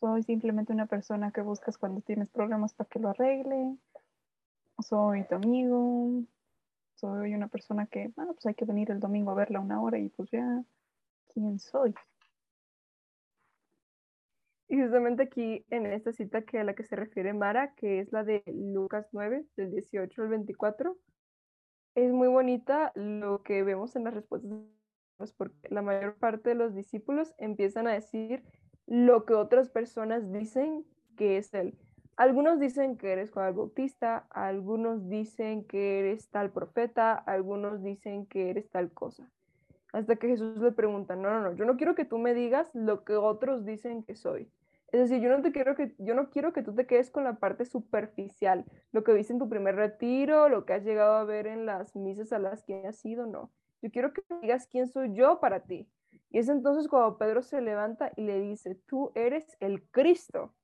¿Soy 0.00 0.22
simplemente 0.22 0.72
una 0.72 0.86
persona 0.86 1.30
que 1.30 1.42
buscas 1.42 1.76
cuando 1.76 2.00
tienes 2.00 2.30
problemas 2.30 2.72
para 2.72 2.88
que 2.88 2.98
lo 2.98 3.10
arregle? 3.10 3.76
¿Soy 4.78 5.24
tu 5.24 5.34
amigo? 5.34 6.22
¿Soy 6.94 7.34
una 7.34 7.48
persona 7.48 7.86
que, 7.86 8.08
bueno, 8.16 8.32
pues 8.32 8.46
hay 8.46 8.54
que 8.54 8.64
venir 8.64 8.90
el 8.90 8.98
domingo 8.98 9.30
a 9.30 9.34
verla 9.34 9.60
una 9.60 9.82
hora 9.82 9.98
y 9.98 10.08
pues 10.08 10.30
ya, 10.30 10.64
¿quién 11.34 11.58
soy? 11.58 11.94
Y 14.68 14.80
justamente 14.80 15.24
aquí 15.24 15.66
en 15.68 15.84
esta 15.84 16.12
cita 16.12 16.42
que 16.42 16.58
a 16.60 16.64
la 16.64 16.74
que 16.74 16.84
se 16.84 16.96
refiere 16.96 17.34
Mara, 17.34 17.74
que 17.74 18.00
es 18.00 18.10
la 18.10 18.24
de 18.24 18.42
Lucas 18.46 19.06
9, 19.12 19.44
del 19.56 19.70
18 19.70 20.22
al 20.22 20.28
24, 20.28 20.96
es 21.94 22.10
muy 22.10 22.28
bonita 22.28 22.92
lo 22.94 23.42
que 23.42 23.62
vemos 23.64 23.96
en 23.96 24.04
las 24.04 24.14
respuestas, 24.14 24.50
pues, 25.18 25.32
porque 25.34 25.68
la 25.68 25.82
mayor 25.82 26.14
parte 26.16 26.50
de 26.50 26.54
los 26.54 26.74
discípulos 26.74 27.34
empiezan 27.36 27.86
a 27.86 27.92
decir 27.92 28.42
lo 28.90 29.24
que 29.24 29.34
otras 29.34 29.68
personas 29.68 30.32
dicen 30.32 30.84
que 31.16 31.36
es 31.36 31.54
Él. 31.54 31.78
Algunos 32.16 32.58
dicen 32.58 32.96
que 32.96 33.12
eres 33.12 33.30
Juan 33.30 33.46
el 33.46 33.54
Bautista, 33.54 34.26
algunos 34.30 35.08
dicen 35.08 35.64
que 35.64 36.00
eres 36.00 36.28
tal 36.28 36.50
profeta, 36.50 37.14
algunos 37.14 37.84
dicen 37.84 38.26
que 38.26 38.50
eres 38.50 38.68
tal 38.68 38.90
cosa. 38.90 39.30
Hasta 39.92 40.16
que 40.16 40.26
Jesús 40.26 40.58
le 40.58 40.72
pregunta, 40.72 41.14
no, 41.14 41.30
no, 41.30 41.40
no, 41.40 41.52
yo 41.54 41.64
no 41.66 41.76
quiero 41.76 41.94
que 41.94 42.04
tú 42.04 42.18
me 42.18 42.34
digas 42.34 42.68
lo 42.74 43.04
que 43.04 43.14
otros 43.14 43.64
dicen 43.64 44.02
que 44.02 44.16
soy. 44.16 44.50
Es 44.90 45.08
decir, 45.08 45.22
yo 45.22 45.28
no 45.28 45.40
te 45.40 45.52
quiero 45.52 45.76
que 45.76 45.94
yo 45.98 46.16
no 46.16 46.30
quiero 46.30 46.52
que 46.52 46.62
tú 46.62 46.74
te 46.74 46.86
quedes 46.86 47.12
con 47.12 47.22
la 47.22 47.34
parte 47.34 47.64
superficial, 47.66 48.64
lo 48.90 49.04
que 49.04 49.12
viste 49.12 49.32
en 49.32 49.38
tu 49.38 49.48
primer 49.48 49.76
retiro, 49.76 50.48
lo 50.48 50.64
que 50.64 50.72
has 50.72 50.84
llegado 50.84 51.14
a 51.14 51.24
ver 51.24 51.46
en 51.46 51.64
las 51.64 51.94
misas 51.94 52.32
a 52.32 52.40
las 52.40 52.64
que 52.64 52.84
has 52.88 53.04
ido, 53.04 53.24
no. 53.26 53.52
Yo 53.82 53.90
quiero 53.92 54.12
que 54.12 54.22
digas 54.42 54.66
quién 54.66 54.88
soy 54.88 55.14
yo 55.14 55.38
para 55.38 55.60
ti. 55.60 55.88
Y 56.30 56.38
es 56.38 56.48
entonces 56.48 56.88
cuando 56.88 57.18
Pedro 57.18 57.42
se 57.42 57.60
levanta 57.60 58.12
y 58.16 58.22
le 58.22 58.40
dice, 58.40 58.76
tú 58.86 59.12
eres 59.14 59.56
el 59.60 59.82
Cristo. 59.90 60.54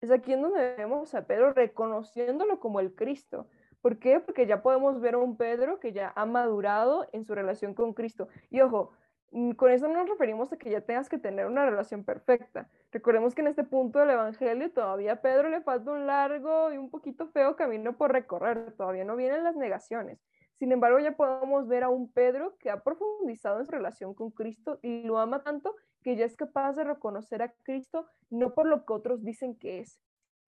Es 0.00 0.10
aquí 0.10 0.32
en 0.32 0.42
donde 0.42 0.74
vemos 0.76 1.14
a 1.14 1.26
Pedro 1.26 1.52
reconociéndolo 1.52 2.60
como 2.60 2.80
el 2.80 2.94
Cristo. 2.94 3.48
¿Por 3.80 3.98
qué? 3.98 4.20
Porque 4.20 4.46
ya 4.46 4.62
podemos 4.62 5.00
ver 5.00 5.14
a 5.14 5.18
un 5.18 5.36
Pedro 5.36 5.78
que 5.78 5.92
ya 5.92 6.12
ha 6.16 6.26
madurado 6.26 7.06
en 7.12 7.24
su 7.24 7.34
relación 7.34 7.74
con 7.74 7.92
Cristo. 7.92 8.28
Y 8.50 8.60
ojo, 8.60 8.92
Mm, 9.34 9.50
con 9.54 9.72
eso 9.72 9.88
no 9.88 9.94
nos 9.94 10.08
referimos 10.08 10.52
a 10.52 10.56
que 10.56 10.70
ya 10.70 10.80
tengas 10.80 11.08
que 11.08 11.18
tener 11.18 11.46
una 11.46 11.66
relación 11.66 12.04
perfecta. 12.04 12.68
Recordemos 12.92 13.34
que 13.34 13.40
en 13.40 13.48
este 13.48 13.64
punto 13.64 13.98
del 13.98 14.10
Evangelio 14.10 14.70
todavía 14.70 15.20
Pedro 15.20 15.48
le 15.48 15.60
falta 15.60 15.90
un 15.90 16.06
largo 16.06 16.72
y 16.72 16.78
un 16.78 16.88
poquito 16.88 17.26
feo 17.26 17.56
camino 17.56 17.96
por 17.96 18.12
recorrer, 18.12 18.70
todavía 18.76 19.04
no 19.04 19.16
vienen 19.16 19.42
las 19.42 19.56
negaciones. 19.56 20.20
Sin 20.64 20.72
embargo, 20.72 20.98
ya 20.98 21.14
podemos 21.14 21.68
ver 21.68 21.82
a 21.82 21.90
un 21.90 22.10
Pedro 22.10 22.56
que 22.56 22.70
ha 22.70 22.82
profundizado 22.82 23.60
en 23.60 23.66
su 23.66 23.72
relación 23.72 24.14
con 24.14 24.30
Cristo 24.30 24.78
y 24.80 25.02
lo 25.02 25.18
ama 25.18 25.42
tanto 25.42 25.76
que 26.00 26.16
ya 26.16 26.24
es 26.24 26.36
capaz 26.36 26.72
de 26.72 26.84
reconocer 26.84 27.42
a 27.42 27.52
Cristo 27.64 28.06
no 28.30 28.54
por 28.54 28.64
lo 28.64 28.86
que 28.86 28.94
otros 28.94 29.22
dicen 29.22 29.56
que 29.56 29.80
es, 29.80 30.00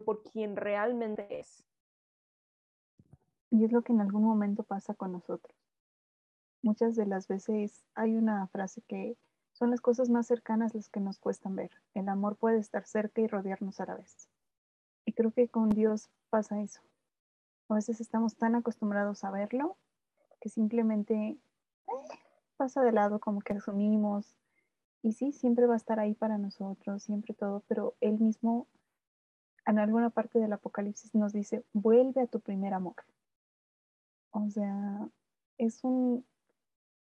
por 0.06 0.22
quien 0.22 0.56
realmente 0.56 1.38
es. 1.38 1.62
Y 3.50 3.66
es 3.66 3.72
lo 3.72 3.82
que 3.82 3.92
en 3.92 4.00
algún 4.00 4.24
momento 4.24 4.62
pasa 4.62 4.94
con 4.94 5.12
nosotros 5.12 5.54
muchas 6.62 6.96
de 6.96 7.04
las 7.04 7.28
veces 7.28 7.84
hay 7.94 8.16
una 8.16 8.46
frase 8.46 8.80
que 8.88 9.18
son 9.52 9.70
las 9.70 9.82
cosas 9.82 10.08
más 10.08 10.26
cercanas 10.26 10.74
las 10.74 10.88
que 10.88 10.98
nos 10.98 11.18
cuestan 11.18 11.56
ver. 11.56 11.72
El 11.92 12.08
amor 12.08 12.36
puede 12.36 12.56
estar 12.56 12.86
cerca 12.86 13.20
y 13.20 13.26
rodearnos 13.26 13.80
a 13.80 13.84
la 13.84 13.96
vez. 13.96 14.30
Y 15.04 15.12
creo 15.12 15.30
que 15.30 15.50
con 15.50 15.68
Dios 15.68 16.08
pasa 16.30 16.62
eso. 16.62 16.80
A 17.68 17.74
veces 17.74 18.00
estamos 18.00 18.38
tan 18.38 18.54
acostumbrados 18.54 19.22
a 19.22 19.30
verlo 19.30 19.76
simplemente 20.48 21.14
eh, 21.14 21.38
pasa 22.56 22.82
de 22.82 22.92
lado 22.92 23.20
como 23.20 23.40
que 23.40 23.54
asumimos. 23.54 24.36
Y 25.02 25.12
sí, 25.12 25.32
siempre 25.32 25.66
va 25.66 25.74
a 25.74 25.78
estar 25.78 26.00
ahí 26.00 26.14
para 26.14 26.38
nosotros, 26.38 27.02
siempre 27.02 27.34
todo, 27.34 27.62
pero 27.68 27.94
Él 28.00 28.18
mismo 28.18 28.66
en 29.66 29.78
alguna 29.78 30.10
parte 30.10 30.38
del 30.38 30.52
Apocalipsis 30.52 31.14
nos 31.14 31.32
dice, 31.32 31.64
vuelve 31.72 32.22
a 32.22 32.26
tu 32.26 32.40
primer 32.40 32.72
amor. 32.72 32.96
O 34.30 34.48
sea, 34.50 35.08
es 35.58 35.82
un, 35.82 36.24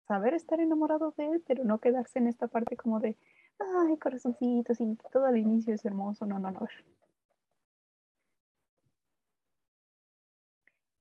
saber 0.06 0.34
estar 0.34 0.60
enamorado 0.60 1.14
de 1.16 1.26
él, 1.26 1.42
pero 1.46 1.64
no 1.64 1.78
quedarse 1.78 2.18
en 2.18 2.26
esta 2.26 2.48
parte 2.48 2.76
como 2.76 3.00
de, 3.00 3.16
ay, 3.58 3.96
corazoncitos, 3.96 4.80
y 4.80 4.96
todo 5.12 5.26
al 5.26 5.38
inicio 5.38 5.74
es 5.74 5.84
hermoso. 5.84 6.26
No, 6.26 6.38
no, 6.38 6.50
no. 6.50 6.66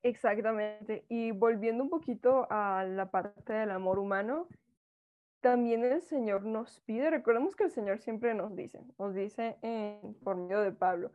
Exactamente. 0.04 1.06
Y 1.10 1.32
volviendo 1.32 1.84
un 1.84 1.90
poquito 1.90 2.48
a 2.50 2.86
la 2.86 3.12
parte 3.12 3.54
del 3.54 3.72
amor 3.72 4.00
humano, 4.00 4.48
también 5.42 5.84
el 5.84 6.02
Señor 6.02 6.44
nos 6.46 6.82
pide, 6.82 7.10
recordemos 7.10 7.56
que 7.56 7.66
el 7.66 7.72
Señor 7.72 8.00
siempre 8.00 8.34
nos 8.34 8.56
dice, 8.56 8.82
nos 8.98 9.14
dice 9.14 9.58
en, 9.62 10.14
por 10.24 10.36
medio 10.36 10.62
de 10.62 10.72
Pablo, 10.72 11.12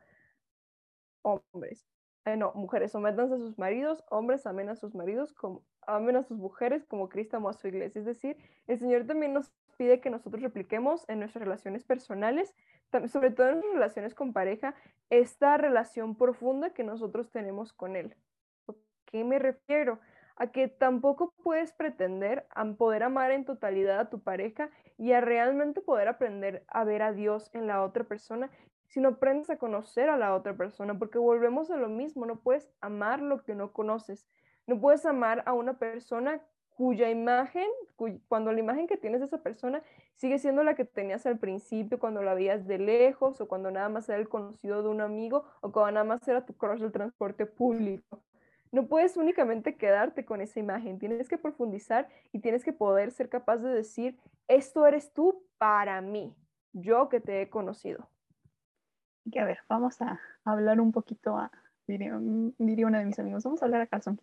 hombres, 1.23 1.87
eh, 2.25 2.37
no, 2.37 2.53
mujeres, 2.55 2.93
sométanse 2.93 3.35
a 3.35 3.39
sus 3.39 3.59
maridos, 3.59 4.03
hombres 4.11 4.47
amen 4.47 4.71
a 4.71 4.77
sus 4.77 4.95
maridos, 4.95 5.33
como, 5.35 5.65
amen 5.87 6.17
a 6.17 6.23
sus 6.23 6.39
mujeres 6.39 6.87
como 6.87 7.09
Cristo 7.11 7.37
amó 7.37 7.51
a 7.51 7.53
su 7.55 7.69
iglesia. 7.69 7.99
Es 8.01 8.07
decir, 8.07 8.37
el 8.67 8.79
Señor 8.79 9.07
también 9.07 9.35
nos 9.35 9.53
pide 9.77 10.01
que 10.01 10.11
nosotros 10.11 10.43
repliquemos 10.43 11.07
en 11.09 11.19
nuestras 11.21 11.45
relaciones 11.45 11.85
personales, 11.85 12.55
sobre 13.09 13.31
todo 13.31 13.49
en 13.49 13.55
nuestras 13.55 13.75
relaciones 13.75 14.15
con 14.15 14.33
pareja, 14.33 14.75
esta 15.11 15.59
relación 15.59 16.17
profunda 16.17 16.73
que 16.73 16.85
nosotros 16.85 17.31
tenemos 17.31 17.73
con 17.75 17.97
Él. 17.97 18.17
¿A 19.07 19.11
qué 19.11 19.25
me 19.25 19.39
refiero? 19.39 20.01
A 20.37 20.49
que 20.49 20.67
tampoco 20.69 21.33
puedes 21.43 21.73
pretender 21.73 22.47
a 22.51 22.65
poder 22.73 23.03
amar 23.03 23.31
en 23.31 23.45
totalidad 23.45 24.01
a 24.01 24.11
tu 24.11 24.21
pareja 24.21 24.71
y 24.99 25.13
a 25.13 25.21
realmente 25.21 25.81
poder 25.81 26.09
aprender 26.09 26.65
a 26.69 26.85
ver 26.85 27.03
a 27.03 27.13
Dios 27.13 27.51
en 27.53 27.67
la 27.67 27.83
otra 27.83 28.05
persona 28.05 28.51
sino 28.87 29.09
aprendes 29.09 29.51
a 29.51 29.57
conocer 29.57 30.09
a 30.09 30.17
la 30.17 30.37
otra 30.37 30.57
persona, 30.57 30.97
porque 30.97 31.19
volvemos 31.19 31.69
a 31.71 31.77
lo 31.77 31.89
mismo, 31.89 32.27
no 32.27 32.37
puedes 32.37 32.71
amar 32.81 33.21
lo 33.21 33.43
que 33.43 33.57
no 33.57 33.73
conoces, 33.73 34.29
no 34.69 34.81
puedes 34.81 35.05
amar 35.05 35.43
a 35.47 35.53
una 35.53 35.79
persona 35.81 36.41
cuya 36.77 37.11
imagen, 37.11 37.67
cuando 38.29 38.53
la 38.53 38.61
imagen 38.61 38.87
que 38.87 38.97
tienes 38.97 39.19
de 39.21 39.27
esa 39.27 39.43
persona 39.43 39.83
sigue 40.15 40.39
siendo 40.39 40.63
la 40.63 40.75
que 40.75 40.85
tenías 40.85 41.27
al 41.27 41.39
principio, 41.39 41.99
cuando 41.99 42.23
la 42.23 42.35
veías 42.35 42.67
de 42.69 42.79
lejos, 42.79 43.41
o 43.41 43.49
cuando 43.49 43.71
nada 43.71 43.89
más 43.89 44.09
era 44.09 44.19
el 44.19 44.29
conocido 44.29 44.83
de 44.83 44.89
un 44.89 45.01
amigo, 45.01 45.45
o 45.61 45.73
cuando 45.73 45.93
nada 45.93 46.05
más 46.05 46.27
era 46.29 46.45
tu 46.47 46.55
crush 46.57 46.81
del 46.81 46.93
transporte 46.93 47.47
público. 47.47 48.23
No 48.75 48.89
puedes 48.89 49.17
únicamente 49.17 49.77
quedarte 49.77 50.25
con 50.25 50.41
esa 50.41 50.59
imagen, 50.59 50.99
tienes 50.99 51.29
que 51.29 51.39
profundizar 51.39 52.09
y 52.33 52.41
tienes 52.41 52.65
que 52.65 52.73
poder 52.73 53.13
ser 53.13 53.29
capaz 53.29 53.59
de 53.59 53.69
decir, 53.69 54.19
esto 54.49 54.85
eres 54.85 55.13
tú 55.13 55.45
para 55.59 56.01
mí, 56.01 56.35
yo 56.73 57.09
que 57.09 57.21
te 57.21 57.41
he 57.41 57.49
conocido. 57.49 58.09
Que 59.31 59.39
a 59.39 59.45
ver, 59.45 59.59
vamos 59.69 60.03
a 60.03 60.19
hablar 60.45 60.81
un 60.81 60.91
poquito 60.91 61.37
a, 61.37 61.53
diría, 61.87 62.19
diría 62.59 62.89
una 62.89 62.99
de 62.99 63.05
mis 63.05 63.21
amigos, 63.21 63.45
vamos 63.45 63.63
a 63.63 63.67
hablar 63.67 63.83
a 63.83 63.87
calzón 63.87 64.19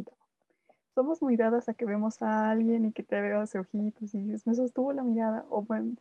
Somos 0.96 1.22
muy 1.22 1.38
dadas 1.38 1.70
a 1.70 1.74
que 1.74 1.86
vemos 1.86 2.22
a 2.22 2.50
alguien 2.50 2.84
y 2.84 2.92
que 2.92 3.04
te 3.04 3.22
veo 3.22 3.40
hace 3.40 3.58
ojitos 3.58 4.14
y 4.14 4.36
me 4.44 4.54
sostuvo 4.54 4.92
la 4.92 5.04
mirada, 5.04 5.46
o 5.50 5.62
bueno, 5.62 5.96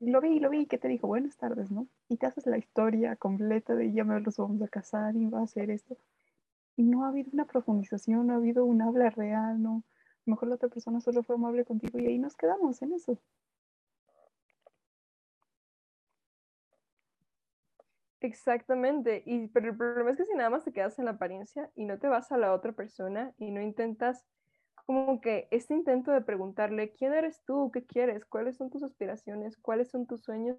lo 0.00 0.20
vi, 0.20 0.40
lo 0.40 0.50
vi, 0.50 0.60
y 0.60 0.66
que 0.66 0.76
te 0.76 0.88
dijo 0.88 1.06
buenas 1.06 1.38
tardes, 1.38 1.70
¿no? 1.70 1.86
Y 2.10 2.18
te 2.18 2.26
haces 2.26 2.44
la 2.44 2.58
historia 2.58 3.16
completa 3.16 3.74
de 3.74 3.94
ya 3.94 4.04
me 4.04 4.20
los 4.20 4.36
vamos 4.36 4.60
a 4.60 4.68
casar 4.68 5.16
y 5.16 5.24
va 5.24 5.40
a 5.40 5.44
hacer 5.44 5.70
esto. 5.70 5.96
No 6.76 7.04
ha 7.04 7.08
habido 7.08 7.30
una 7.32 7.46
profundización, 7.46 8.28
no 8.28 8.34
ha 8.34 8.36
habido 8.36 8.64
un 8.64 8.80
habla 8.80 9.10
real, 9.10 9.60
¿no? 9.60 9.84
A 9.88 10.22
lo 10.26 10.30
mejor 10.34 10.48
la 10.48 10.54
otra 10.54 10.68
persona 10.68 11.00
solo 11.00 11.24
fue 11.24 11.34
amable 11.34 11.64
contigo 11.64 11.98
y 11.98 12.06
ahí 12.06 12.18
nos 12.20 12.36
quedamos 12.36 12.80
en 12.82 12.92
eso. 12.92 13.20
Exactamente, 18.20 19.22
y 19.26 19.48
pero 19.48 19.68
el 19.70 19.76
problema 19.76 20.10
es 20.10 20.16
que 20.16 20.24
si 20.24 20.34
nada 20.34 20.48
más 20.48 20.64
te 20.64 20.72
quedas 20.72 20.98
en 20.98 21.04
la 21.04 21.10
apariencia 21.12 21.70
y 21.74 21.84
no 21.84 21.98
te 21.98 22.08
vas 22.08 22.32
a 22.32 22.38
la 22.38 22.54
otra 22.54 22.72
persona 22.72 23.34
y 23.36 23.50
no 23.50 23.60
intentas 23.60 24.24
como 24.86 25.20
que 25.20 25.48
este 25.50 25.74
intento 25.74 26.10
de 26.12 26.22
preguntarle 26.22 26.92
quién 26.92 27.12
eres 27.14 27.42
tú, 27.44 27.70
qué 27.72 27.84
quieres, 27.86 28.24
cuáles 28.24 28.56
son 28.56 28.70
tus 28.70 28.82
aspiraciones, 28.82 29.58
cuáles 29.58 29.90
son 29.90 30.06
tus 30.06 30.22
sueños, 30.22 30.58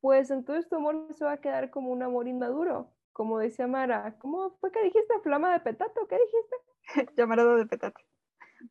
pues 0.00 0.30
entonces 0.30 0.68
tu 0.68 0.76
amor 0.76 1.08
se 1.16 1.24
va 1.24 1.32
a 1.32 1.40
quedar 1.40 1.70
como 1.70 1.90
un 1.92 2.02
amor 2.02 2.28
inmaduro, 2.28 2.94
como 3.12 3.38
decía 3.38 3.66
Mara, 3.66 4.16
¿cómo 4.18 4.50
fue 4.60 4.70
que 4.72 4.82
dijiste 4.82 5.20
flama 5.22 5.52
de 5.52 5.60
petate 5.60 6.00
qué 6.08 6.16
dijiste? 6.18 7.12
Llamarada 7.16 7.56
de 7.56 7.66
petate. 7.66 8.02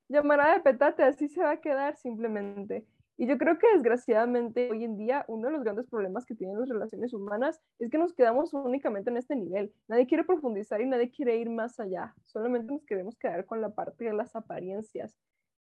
Llamarada 0.09 0.53
de 0.55 0.59
petate, 0.61 1.03
así 1.03 1.27
se 1.27 1.41
va 1.41 1.51
a 1.51 1.61
quedar 1.61 1.95
simplemente. 1.97 2.85
Y 3.17 3.27
yo 3.27 3.37
creo 3.37 3.59
que 3.59 3.67
desgraciadamente 3.73 4.71
hoy 4.71 4.83
en 4.83 4.97
día 4.97 5.25
uno 5.27 5.47
de 5.47 5.53
los 5.53 5.63
grandes 5.63 5.87
problemas 5.87 6.25
que 6.25 6.33
tienen 6.33 6.59
las 6.59 6.69
relaciones 6.69 7.13
humanas 7.13 7.61
es 7.77 7.91
que 7.91 7.99
nos 7.99 8.13
quedamos 8.13 8.51
únicamente 8.53 9.11
en 9.11 9.17
este 9.17 9.35
nivel. 9.35 9.71
Nadie 9.87 10.07
quiere 10.07 10.23
profundizar 10.23 10.81
y 10.81 10.87
nadie 10.87 11.11
quiere 11.11 11.37
ir 11.37 11.49
más 11.49 11.79
allá. 11.79 12.15
Solamente 12.25 12.73
nos 12.73 12.83
queremos 12.83 13.15
quedar 13.17 13.45
con 13.45 13.61
la 13.61 13.75
parte 13.75 14.05
de 14.05 14.13
las 14.13 14.35
apariencias. 14.35 15.15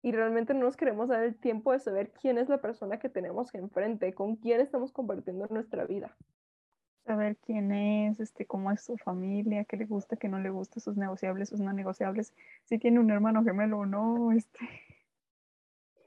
Y 0.03 0.11
realmente 0.11 0.53
no 0.53 0.61
nos 0.61 0.77
queremos 0.77 1.09
dar 1.09 1.23
el 1.23 1.35
tiempo 1.39 1.71
de 1.71 1.79
saber 1.79 2.11
quién 2.11 2.37
es 2.37 2.47
la 2.47 2.61
persona 2.61 2.99
que 2.99 3.09
tenemos 3.09 3.53
enfrente, 3.55 4.13
con 4.13 4.35
quién 4.35 4.61
estamos 4.61 4.91
compartiendo 4.91 5.47
nuestra 5.49 5.85
vida. 5.85 6.15
Saber 7.05 7.37
quién 7.37 7.71
es, 7.71 8.19
este, 8.19 8.45
cómo 8.45 8.71
es 8.71 8.81
su 8.81 8.97
familia, 8.97 9.65
qué 9.65 9.77
le 9.77 9.85
gusta, 9.85 10.17
qué 10.17 10.29
no 10.29 10.39
le 10.39 10.49
gusta, 10.49 10.79
sus 10.79 10.97
negociables, 10.97 11.49
sus 11.49 11.59
no 11.59 11.73
negociables, 11.73 12.33
si 12.65 12.77
tiene 12.77 12.99
un 12.99 13.09
hermano 13.09 13.43
gemelo 13.43 13.79
o 13.79 13.85
no, 13.85 14.31
este, 14.31 14.59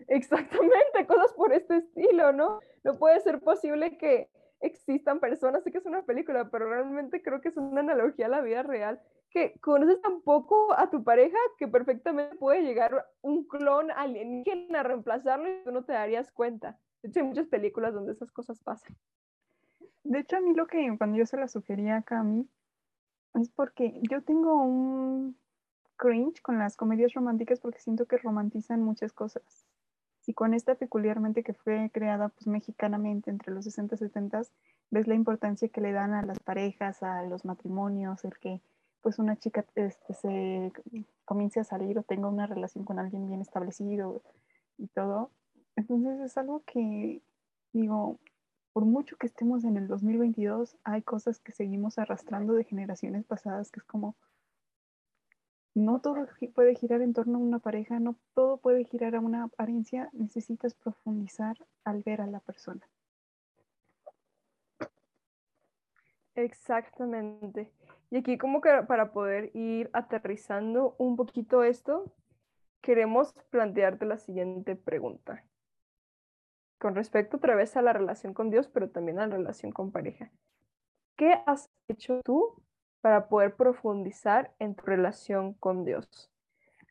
Exactamente, 0.09 1.07
cosas 1.07 1.33
por 1.35 1.53
este 1.53 1.79
estilo, 1.79 2.33
¿no? 2.33 2.61
No 2.83 2.99
puede 2.99 3.21
ser 3.21 3.41
posible 3.41 3.97
que 3.97 4.29
existan 4.61 5.21
personas, 5.21 5.63
sé 5.63 5.71
que 5.71 5.79
es 5.79 5.87
una 5.87 6.03
película, 6.03 6.51
pero 6.51 6.69
realmente 6.69 7.23
creo 7.23 7.41
que 7.41 7.49
es 7.49 7.57
una 7.57 7.81
analogía 7.81 8.27
a 8.27 8.31
la 8.31 8.41
vida 8.41 8.63
real, 8.63 9.01
que 9.31 9.59
conoces 9.61 10.01
tan 10.01 10.23
poco 10.23 10.73
a 10.75 10.91
tu 10.91 11.03
pareja 11.03 11.37
que 11.59 11.69
perfectamente 11.69 12.37
puede 12.37 12.63
llegar 12.63 13.07
un 13.21 13.45
clon 13.47 13.91
alienígena 13.91 14.81
a 14.81 14.83
reemplazarlo 14.85 15.49
y 15.49 15.65
tú 15.65 15.73
no 15.73 15.85
te 15.85 15.93
darías 15.93 16.31
cuenta. 16.31 16.79
De 17.03 17.09
hecho, 17.09 17.21
hay 17.21 17.27
muchas 17.27 17.49
películas 17.49 17.93
donde 17.93 18.13
esas 18.13 18.31
cosas 18.31 18.63
pasan. 18.63 18.97
De 20.05 20.21
hecho, 20.21 20.37
a 20.37 20.41
mí 20.41 20.55
lo 20.55 20.67
que 20.67 20.95
cuando 20.99 21.17
yo 21.19 21.27
se 21.27 21.37
la 21.37 21.49
sugería 21.49 21.97
a 21.97 22.03
Cami 22.03 22.49
es 23.35 23.49
porque 23.51 24.01
yo 24.11 24.23
tengo 24.23 24.63
un 24.63 25.37
cringe 25.97 26.41
con 26.43 26.59
las 26.59 26.77
comedias 26.77 27.15
románticas 27.15 27.61
porque 27.61 27.81
siento 27.81 28.07
que 28.07 28.19
romantizan 28.19 28.83
muchas 28.83 29.13
cosas 29.13 29.67
y 30.27 30.35
con 30.35 30.55
esta 30.55 30.75
peculiarmente 30.75 31.43
que 31.43 31.55
fue 31.55 31.91
creada 31.93 32.29
pues 32.29 32.47
mexicanamente 32.47 33.31
entre 33.31 33.53
los 33.53 33.65
60 33.65 33.95
y 33.95 33.99
70, 33.99 34.43
ves 34.91 35.07
la 35.07 35.15
importancia 35.15 35.69
que 35.69 35.81
le 35.81 35.93
dan 35.93 36.15
a 36.15 36.23
las 36.23 36.39
parejas, 36.41 37.03
a 37.03 37.23
los 37.25 37.45
matrimonios, 37.45 38.25
el 38.25 38.37
que 38.39 38.61
pues 39.03 39.19
una 39.19 39.37
chica 39.37 39.67
este, 39.75 40.15
se 40.15 40.73
comience 41.25 41.61
a 41.61 41.65
salir 41.65 41.99
o 41.99 42.03
tenga 42.03 42.29
una 42.29 42.47
relación 42.47 42.85
con 42.85 42.99
alguien 42.99 43.29
bien 43.29 43.43
establecido 43.43 44.23
y 44.79 44.87
todo. 44.89 45.31
Entonces 45.77 46.21
es 46.21 46.39
algo 46.39 46.63
que 46.65 47.21
digo, 47.73 48.19
por 48.75 48.85
mucho 48.85 49.17
que 49.17 49.29
estemos 49.29 49.63
en 49.63 49.77
el 49.77 49.87
2022, 49.87 50.77
hay 50.83 51.01
cosas 51.03 51.39
que 51.39 51.53
seguimos 51.53 51.97
arrastrando 51.97 52.55
de 52.55 52.65
generaciones 52.65 53.25
pasadas 53.25 53.71
que 53.71 53.79
es 53.79 53.85
como, 53.85 54.17
no 55.75 56.01
todo 56.01 56.27
puede 56.53 56.75
girar 56.75 57.01
en 57.01 57.13
torno 57.13 57.39
a 57.39 57.41
una 57.41 57.61
pareja, 57.61 58.01
no 58.01 58.17
todo 58.35 58.57
puede 58.57 58.85
girar 58.85 59.15
a 59.15 59.21
una 59.21 59.45
apariencia, 59.45 60.11
necesitas 60.13 60.75
profundizar 60.75 61.57
al 61.85 62.03
ver 62.03 62.21
a 62.21 62.27
la 62.27 62.41
persona. 62.41 62.83
Exactamente. 66.35 67.71
Y 68.11 68.17
aquí 68.17 68.37
como 68.37 68.61
que 68.61 68.71
para 68.89 69.13
poder 69.13 69.55
ir 69.55 69.89
aterrizando 69.93 70.97
un 70.99 71.15
poquito 71.15 71.63
esto, 71.63 72.13
queremos 72.81 73.35
plantearte 73.51 74.05
la 74.05 74.19
siguiente 74.19 74.75
pregunta. 74.75 75.45
Con 76.85 76.95
respecto 76.95 77.39
otra 77.39 77.55
vez 77.55 77.79
a 77.79 77.81
la 77.81 77.95
relación 77.95 78.35
con 78.35 78.51
Dios, 78.51 78.69
pero 78.69 78.91
también 78.91 79.19
a 79.19 79.27
la 79.27 79.37
relación 79.39 79.73
con 79.73 79.91
pareja. 79.91 80.31
¿Qué 81.17 81.33
has 81.47 81.71
hecho 81.89 82.21
tú 82.23 82.63
para 83.01 83.27
poder 83.29 83.55
profundizar 83.55 84.53
en 84.59 84.75
tu 84.75 84.85
relación 84.85 85.55
con 85.55 85.87
Dios. 85.87 86.31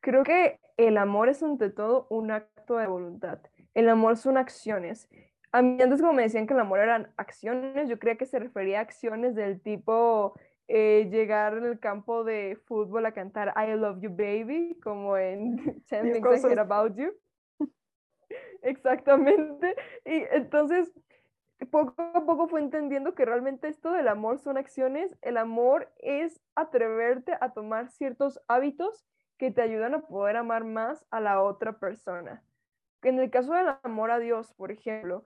Creo 0.02 0.24
que 0.24 0.60
el 0.78 0.98
amor 0.98 1.30
es 1.30 1.44
ante 1.44 1.70
todo 1.70 2.08
un 2.10 2.32
acto 2.32 2.78
de 2.78 2.88
voluntad. 2.88 3.40
El 3.76 3.88
amor 3.88 4.18
son 4.18 4.38
acciones. 4.38 5.08
A 5.52 5.62
mí 5.62 5.80
antes 5.80 6.02
como 6.02 6.14
me 6.14 6.24
decían 6.24 6.48
que 6.48 6.56
el 6.56 6.60
amor 6.60 6.80
eran 6.80 7.12
acciones, 7.18 7.88
yo 7.88 8.00
creía 8.00 8.18
que 8.18 8.26
se 8.26 8.40
refería 8.40 8.80
a 8.80 8.82
acciones 8.82 9.36
del 9.36 9.62
tipo 9.62 10.34
eh, 10.68 11.08
llegar 11.12 11.56
en 11.56 11.66
el 11.66 11.80
campo 11.80 12.24
de 12.24 12.60
fútbol 12.66 13.06
a 13.06 13.12
cantar 13.12 13.54
I 13.56 13.76
love 13.76 14.00
you 14.02 14.10
baby, 14.10 14.80
como 14.84 15.18
en 15.18 15.56
10 15.88 16.14
Things 16.14 16.44
I 16.44 16.48
Hate 16.48 16.60
About 16.60 16.96
You. 16.96 17.12
Exactamente. 18.64 19.76
Y 20.06 20.24
entonces 20.32 20.92
poco 21.72 21.96
a 21.98 22.26
poco 22.26 22.48
fue 22.48 22.60
entendiendo 22.60 23.16
que 23.16 23.26
realmente 23.26 23.68
esto 23.68 23.92
del 23.92 24.08
amor 24.08 24.40
son 24.40 24.58
acciones. 24.58 25.16
El 25.22 25.38
amor 25.38 25.92
es 26.00 26.42
atreverte 26.56 27.34
a 27.40 27.54
tomar 27.54 27.90
ciertos 27.90 28.40
hábitos 28.48 29.06
que 29.38 29.52
te 29.52 29.62
ayudan 29.62 29.94
a 29.96 30.02
poder 30.02 30.38
amar 30.38 30.64
más 30.66 31.06
a 31.12 31.20
la 31.20 31.42
otra 31.42 31.80
persona. 31.80 32.44
En 33.02 33.20
el 33.20 33.30
caso 33.30 33.54
del 33.54 33.68
amor 33.84 34.12
a 34.12 34.20
Dios, 34.20 34.54
por 34.54 34.72
ejemplo, 34.72 35.26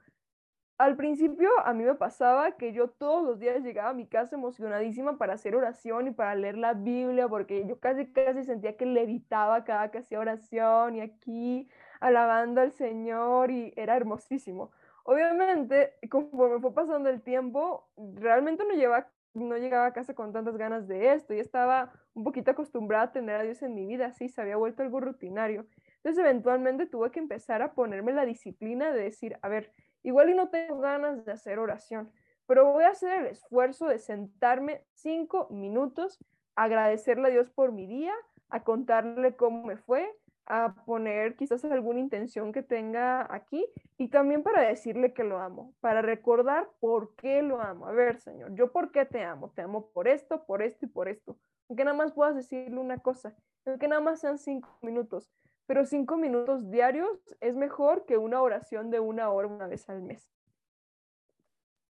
al 0.80 0.96
principio 0.96 1.50
a 1.66 1.74
mí 1.74 1.84
me 1.84 1.96
pasaba 1.96 2.58
que 2.58 2.74
yo 2.74 2.90
todos 2.90 3.24
los 3.24 3.40
días 3.40 3.64
llegaba 3.64 3.90
a 3.90 3.94
mi 3.94 4.08
casa 4.08 4.36
emocionadísima 4.36 5.18
para 5.18 5.34
hacer 5.34 5.56
oración 5.56 6.08
y 6.08 6.12
para 6.12 6.36
leer 6.36 6.58
la 6.58 6.74
Biblia, 6.74 7.28
porque 7.28 7.66
yo 7.68 7.80
casi 7.80 8.12
casi 8.12 8.44
sentía 8.44 8.78
que 8.78 8.86
levitaba 8.86 9.64
cada 9.64 9.92
que 9.92 10.00
hacía 10.00 10.20
oración 10.20 10.96
y 10.96 11.02
aquí 11.02 11.68
alabando 12.00 12.62
al 12.62 12.72
Señor 12.72 13.52
y 13.52 13.74
era 13.76 13.96
hermosísimo. 13.96 14.72
Obviamente, 15.04 15.94
conforme 16.10 16.60
fue 16.60 16.74
pasando 16.74 17.10
el 17.10 17.22
tiempo, 17.22 17.88
realmente 18.16 18.66
no, 18.66 18.74
lleva, 18.74 19.10
no 19.34 19.56
llegaba 19.58 19.86
a 19.86 19.94
casa 19.94 20.14
con 20.14 20.34
tantas 20.34 20.58
ganas 20.58 20.88
de 20.88 21.14
esto 21.14 21.34
y 21.34 21.40
estaba 21.40 21.94
un 22.14 22.24
poquito 22.24 22.52
acostumbrada 22.52 23.06
a 23.06 23.12
tener 23.12 23.36
a 23.38 23.44
Dios 23.44 23.62
en 23.62 23.74
mi 23.74 23.86
vida, 23.86 24.08
así 24.08 24.28
se 24.28 24.42
había 24.42 24.58
vuelto 24.58 24.84
algo 24.84 25.00
rutinario. 25.00 25.66
Entonces, 25.98 26.24
eventualmente 26.24 26.88
tuve 26.88 27.12
que 27.12 27.20
empezar 27.20 27.62
a 27.62 27.74
ponerme 27.74 28.12
la 28.12 28.26
disciplina 28.26 28.92
de 28.92 29.04
decir, 29.04 29.38
a 29.42 29.50
ver, 29.50 29.72
igual 30.04 30.30
y 30.30 30.34
no 30.34 30.50
tengo 30.50 30.80
ganas 30.80 31.24
de 31.24 31.32
hacer 31.32 31.60
oración, 31.60 32.12
pero 32.46 32.72
voy 32.72 32.86
a 32.86 32.90
hacer 32.90 33.22
el 33.22 33.28
esfuerzo 33.28 33.88
de 33.88 34.00
sentarme 34.00 34.84
cinco 34.94 35.48
minutos, 35.52 36.18
agradecerle 36.56 37.28
a 37.28 37.32
Dios 37.32 37.50
por 37.50 37.72
mi 37.72 37.88
día, 37.88 38.14
a 38.50 38.64
contarle 38.64 39.36
cómo 39.36 39.64
me 39.64 39.78
fue, 39.78 40.10
a 40.48 40.74
poner 40.86 41.36
quizás 41.36 41.64
alguna 41.66 42.00
intención 42.00 42.54
que 42.54 42.64
tenga 42.64 43.28
aquí 43.34 43.66
y 43.98 44.08
también 44.08 44.44
para 44.44 44.62
decirle 44.62 45.14
que 45.14 45.26
lo 45.26 45.40
amo, 45.40 45.74
para 45.82 46.02
recordar 46.02 46.70
por 46.80 47.16
qué 47.16 47.42
lo 47.42 47.62
amo. 47.62 47.88
A 47.88 47.92
ver, 47.92 48.20
Señor, 48.20 48.56
yo 48.56 48.72
por 48.72 48.92
qué 48.92 49.06
te 49.06 49.24
amo. 49.24 49.52
Te 49.52 49.62
amo 49.62 49.90
por 49.92 50.08
esto, 50.08 50.46
por 50.46 50.62
esto 50.62 50.86
y 50.86 50.90
por 50.90 51.10
esto. 51.10 51.38
Aunque 51.68 51.84
nada 51.84 51.98
más 51.98 52.14
puedas 52.14 52.36
decirle 52.36 52.80
una 52.80 52.98
cosa, 53.00 53.36
aunque 53.66 53.90
nada 53.90 54.02
más 54.02 54.22
sean 54.22 54.38
cinco 54.38 54.70
minutos, 54.82 55.30
pero 55.66 55.86
cinco 55.86 56.16
minutos 56.16 56.72
diarios 56.72 57.10
es 57.42 57.56
mejor 57.58 58.06
que 58.06 58.18
una 58.18 58.42
oración 58.42 58.90
de 58.90 59.02
una 59.02 59.30
hora 59.30 59.50
una 59.50 59.68
vez 59.68 59.90
al 59.90 60.02
mes. 60.02 60.32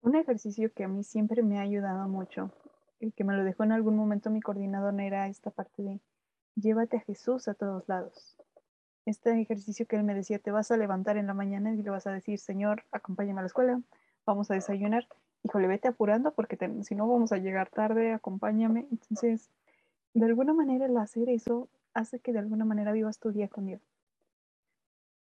Un 0.03 0.17
ejercicio 0.17 0.73
que 0.73 0.83
a 0.83 0.89
mí 0.89 1.05
siempre 1.05 1.43
me 1.45 1.59
ha 1.59 1.63
ayudado 1.63 2.09
mucho, 2.09 2.51
y 2.99 3.13
que 3.13 3.23
me 3.23 3.35
lo 3.35 3.45
dejó 3.45 3.63
en 3.63 3.73
algún 3.73 3.97
momento 3.97 4.29
mi 4.31 4.41
coordinador, 4.41 4.99
era 5.01 5.29
esta 5.29 5.51
parte 5.51 5.83
de 5.83 6.01
llévate 6.61 6.99
a 6.99 7.01
Jesús 7.01 7.49
a 7.49 7.55
todos 7.55 7.89
lados 7.89 8.37
este 9.07 9.41
ejercicio 9.41 9.87
que 9.87 9.97
él 9.97 10.05
me 10.05 10.15
decía, 10.15 10.39
te 10.39 10.51
vas 10.51 10.71
a 10.71 10.77
levantar 10.77 11.17
en 11.17 11.27
la 11.27 11.35
mañana 11.35 11.75
y 11.75 11.83
le 11.83 11.91
vas 11.91 12.07
a 12.07 12.13
decir, 12.13 12.39
Señor, 12.39 12.85
acompáñame 12.93 13.41
a 13.41 13.43
la 13.43 13.47
escuela, 13.47 13.81
vamos 14.27 14.51
a 14.51 14.55
desayunar. 14.55 15.07
Híjole, 15.43 15.69
vete 15.69 15.89
apurando 15.89 16.33
porque 16.33 16.59
si 16.83 16.95
no 16.95 17.09
vamos 17.09 17.33
a 17.33 17.39
llegar 17.39 17.71
tarde, 17.71 18.13
acompáñame. 18.13 18.87
Entonces, 18.91 19.51
de 20.15 20.27
alguna 20.27 20.53
manera 20.53 20.87
el 20.87 20.97
hacer 20.97 21.29
eso 21.29 21.69
hace 21.95 22.21
que 22.21 22.33
de 22.33 22.39
alguna 22.39 22.65
manera 22.65 22.93
vivas 22.93 23.19
tu 23.19 23.33
día 23.33 23.49
con 23.49 23.67
Dios. 23.67 23.81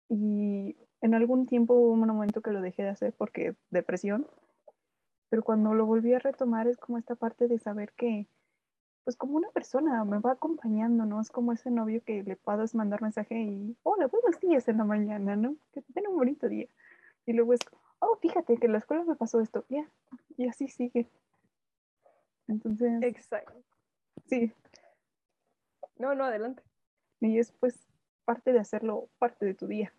Y 0.08 0.76
en 1.00 1.14
algún 1.14 1.46
tiempo 1.46 1.74
hubo 1.74 1.92
un 1.92 2.00
momento 2.00 2.40
que 2.40 2.52
lo 2.52 2.60
dejé 2.60 2.82
de 2.82 2.90
hacer 2.90 3.12
porque 3.12 3.54
depresión, 3.70 4.26
pero 5.28 5.42
cuando 5.42 5.74
lo 5.74 5.84
volví 5.84 6.14
a 6.14 6.18
retomar 6.18 6.66
es 6.66 6.76
como 6.78 6.98
esta 6.98 7.14
parte 7.14 7.48
de 7.48 7.58
saber 7.58 7.92
que 7.92 8.26
pues 9.06 9.14
como 9.14 9.36
una 9.36 9.48
persona, 9.50 10.04
me 10.04 10.18
va 10.18 10.32
acompañando, 10.32 11.06
¿no? 11.06 11.20
Es 11.20 11.30
como 11.30 11.52
ese 11.52 11.70
novio 11.70 12.02
que 12.04 12.24
le 12.24 12.34
puedes 12.34 12.74
mandar 12.74 13.02
mensaje 13.02 13.40
y, 13.40 13.76
hola, 13.84 14.08
buenos 14.08 14.40
días 14.40 14.66
en 14.66 14.78
la 14.78 14.84
mañana, 14.84 15.36
¿no? 15.36 15.54
Que 15.70 15.80
tenga 15.94 16.10
un 16.10 16.16
bonito 16.16 16.48
día. 16.48 16.66
Y 17.24 17.32
luego 17.32 17.52
es, 17.52 17.60
oh, 18.00 18.16
fíjate 18.16 18.56
que 18.56 18.66
en 18.66 18.72
la 18.72 18.78
escuela 18.78 19.04
me 19.04 19.14
pasó 19.14 19.40
esto, 19.40 19.64
ya, 19.68 19.88
y 20.36 20.48
así 20.48 20.66
sigue. 20.66 21.08
Entonces. 22.48 23.00
Exacto. 23.00 23.54
Sí. 24.24 24.52
No, 25.98 26.16
no, 26.16 26.24
adelante. 26.24 26.64
Y 27.20 27.38
es 27.38 27.52
pues 27.52 27.86
parte 28.24 28.52
de 28.52 28.58
hacerlo 28.58 29.08
parte 29.20 29.46
de 29.46 29.54
tu 29.54 29.68
día. 29.68 29.92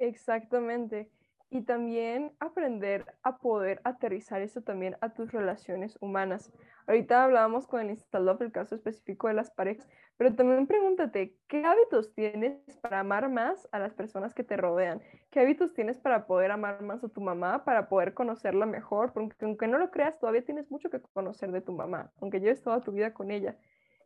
Exactamente 0.00 1.08
y 1.54 1.62
también 1.62 2.32
aprender 2.40 3.06
a 3.22 3.38
poder 3.38 3.80
aterrizar 3.84 4.42
eso 4.42 4.62
también 4.62 4.96
a 5.00 5.14
tus 5.14 5.30
relaciones 5.30 5.96
humanas. 6.00 6.52
Ahorita 6.88 7.22
hablábamos 7.22 7.68
con 7.68 7.80
el 7.80 7.90
instalado 7.90 8.44
el 8.44 8.50
caso 8.50 8.74
específico 8.74 9.28
de 9.28 9.34
las 9.34 9.52
parejas, 9.52 9.88
pero 10.16 10.34
también 10.34 10.66
pregúntate, 10.66 11.36
¿qué 11.46 11.64
hábitos 11.64 12.12
tienes 12.12 12.58
para 12.82 13.00
amar 13.00 13.30
más 13.30 13.68
a 13.70 13.78
las 13.78 13.94
personas 13.94 14.34
que 14.34 14.42
te 14.42 14.56
rodean? 14.56 15.00
¿Qué 15.30 15.38
hábitos 15.38 15.74
tienes 15.74 16.00
para 16.00 16.26
poder 16.26 16.50
amar 16.50 16.82
más 16.82 17.04
a 17.04 17.08
tu 17.08 17.20
mamá, 17.20 17.64
para 17.64 17.88
poder 17.88 18.14
conocerla 18.14 18.66
mejor? 18.66 19.12
Porque 19.12 19.44
aunque 19.44 19.68
no 19.68 19.78
lo 19.78 19.92
creas, 19.92 20.18
todavía 20.18 20.44
tienes 20.44 20.72
mucho 20.72 20.90
que 20.90 21.00
conocer 21.00 21.52
de 21.52 21.60
tu 21.60 21.72
mamá, 21.72 22.12
aunque 22.20 22.40
lleves 22.40 22.62
toda 22.62 22.82
tu 22.82 22.90
vida 22.90 23.14
con 23.14 23.30
ella. 23.30 23.56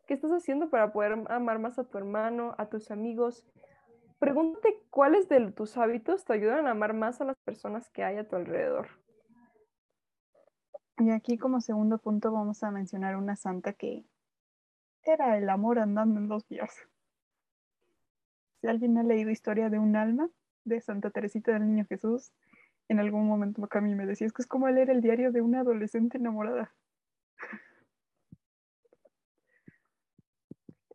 ¿Qué 0.06 0.12
estás 0.12 0.32
haciendo 0.32 0.68
para 0.68 0.92
poder 0.92 1.12
amar 1.28 1.58
más 1.58 1.78
a 1.78 1.84
tu 1.84 1.96
hermano, 1.96 2.54
a 2.58 2.68
tus 2.68 2.90
amigos? 2.90 3.46
Pregúntate 4.18 4.82
cuáles 4.90 5.28
de 5.28 5.52
tus 5.52 5.76
hábitos 5.76 6.24
te 6.24 6.32
ayudan 6.32 6.66
a 6.66 6.72
amar 6.72 6.94
más 6.94 7.20
a 7.20 7.24
las 7.24 7.36
personas 7.38 7.88
que 7.90 8.04
hay 8.04 8.16
a 8.16 8.28
tu 8.28 8.36
alrededor. 8.36 8.88
Y 10.98 11.10
aquí 11.10 11.38
como 11.38 11.60
segundo 11.60 11.98
punto 11.98 12.32
vamos 12.32 12.62
a 12.64 12.70
mencionar 12.70 13.16
una 13.16 13.36
santa 13.36 13.72
que 13.72 14.04
era 15.04 15.38
el 15.38 15.48
amor 15.48 15.78
andando 15.78 16.18
en 16.18 16.28
dos 16.28 16.46
vías. 16.48 16.74
Si 18.60 18.66
alguien 18.66 18.98
ha 18.98 19.04
leído 19.04 19.30
Historia 19.30 19.70
de 19.70 19.78
un 19.78 19.94
alma 19.94 20.28
de 20.64 20.80
Santa 20.80 21.10
Teresita 21.10 21.52
del 21.52 21.66
Niño 21.66 21.86
Jesús, 21.88 22.32
en 22.88 22.98
algún 22.98 23.28
momento 23.28 23.68
mí 23.80 23.94
me 23.94 24.06
decía, 24.06 24.26
es 24.26 24.32
que 24.32 24.42
es 24.42 24.48
como 24.48 24.68
leer 24.68 24.90
el 24.90 25.00
diario 25.00 25.30
de 25.30 25.40
una 25.40 25.60
adolescente 25.60 26.18
enamorada. 26.18 26.74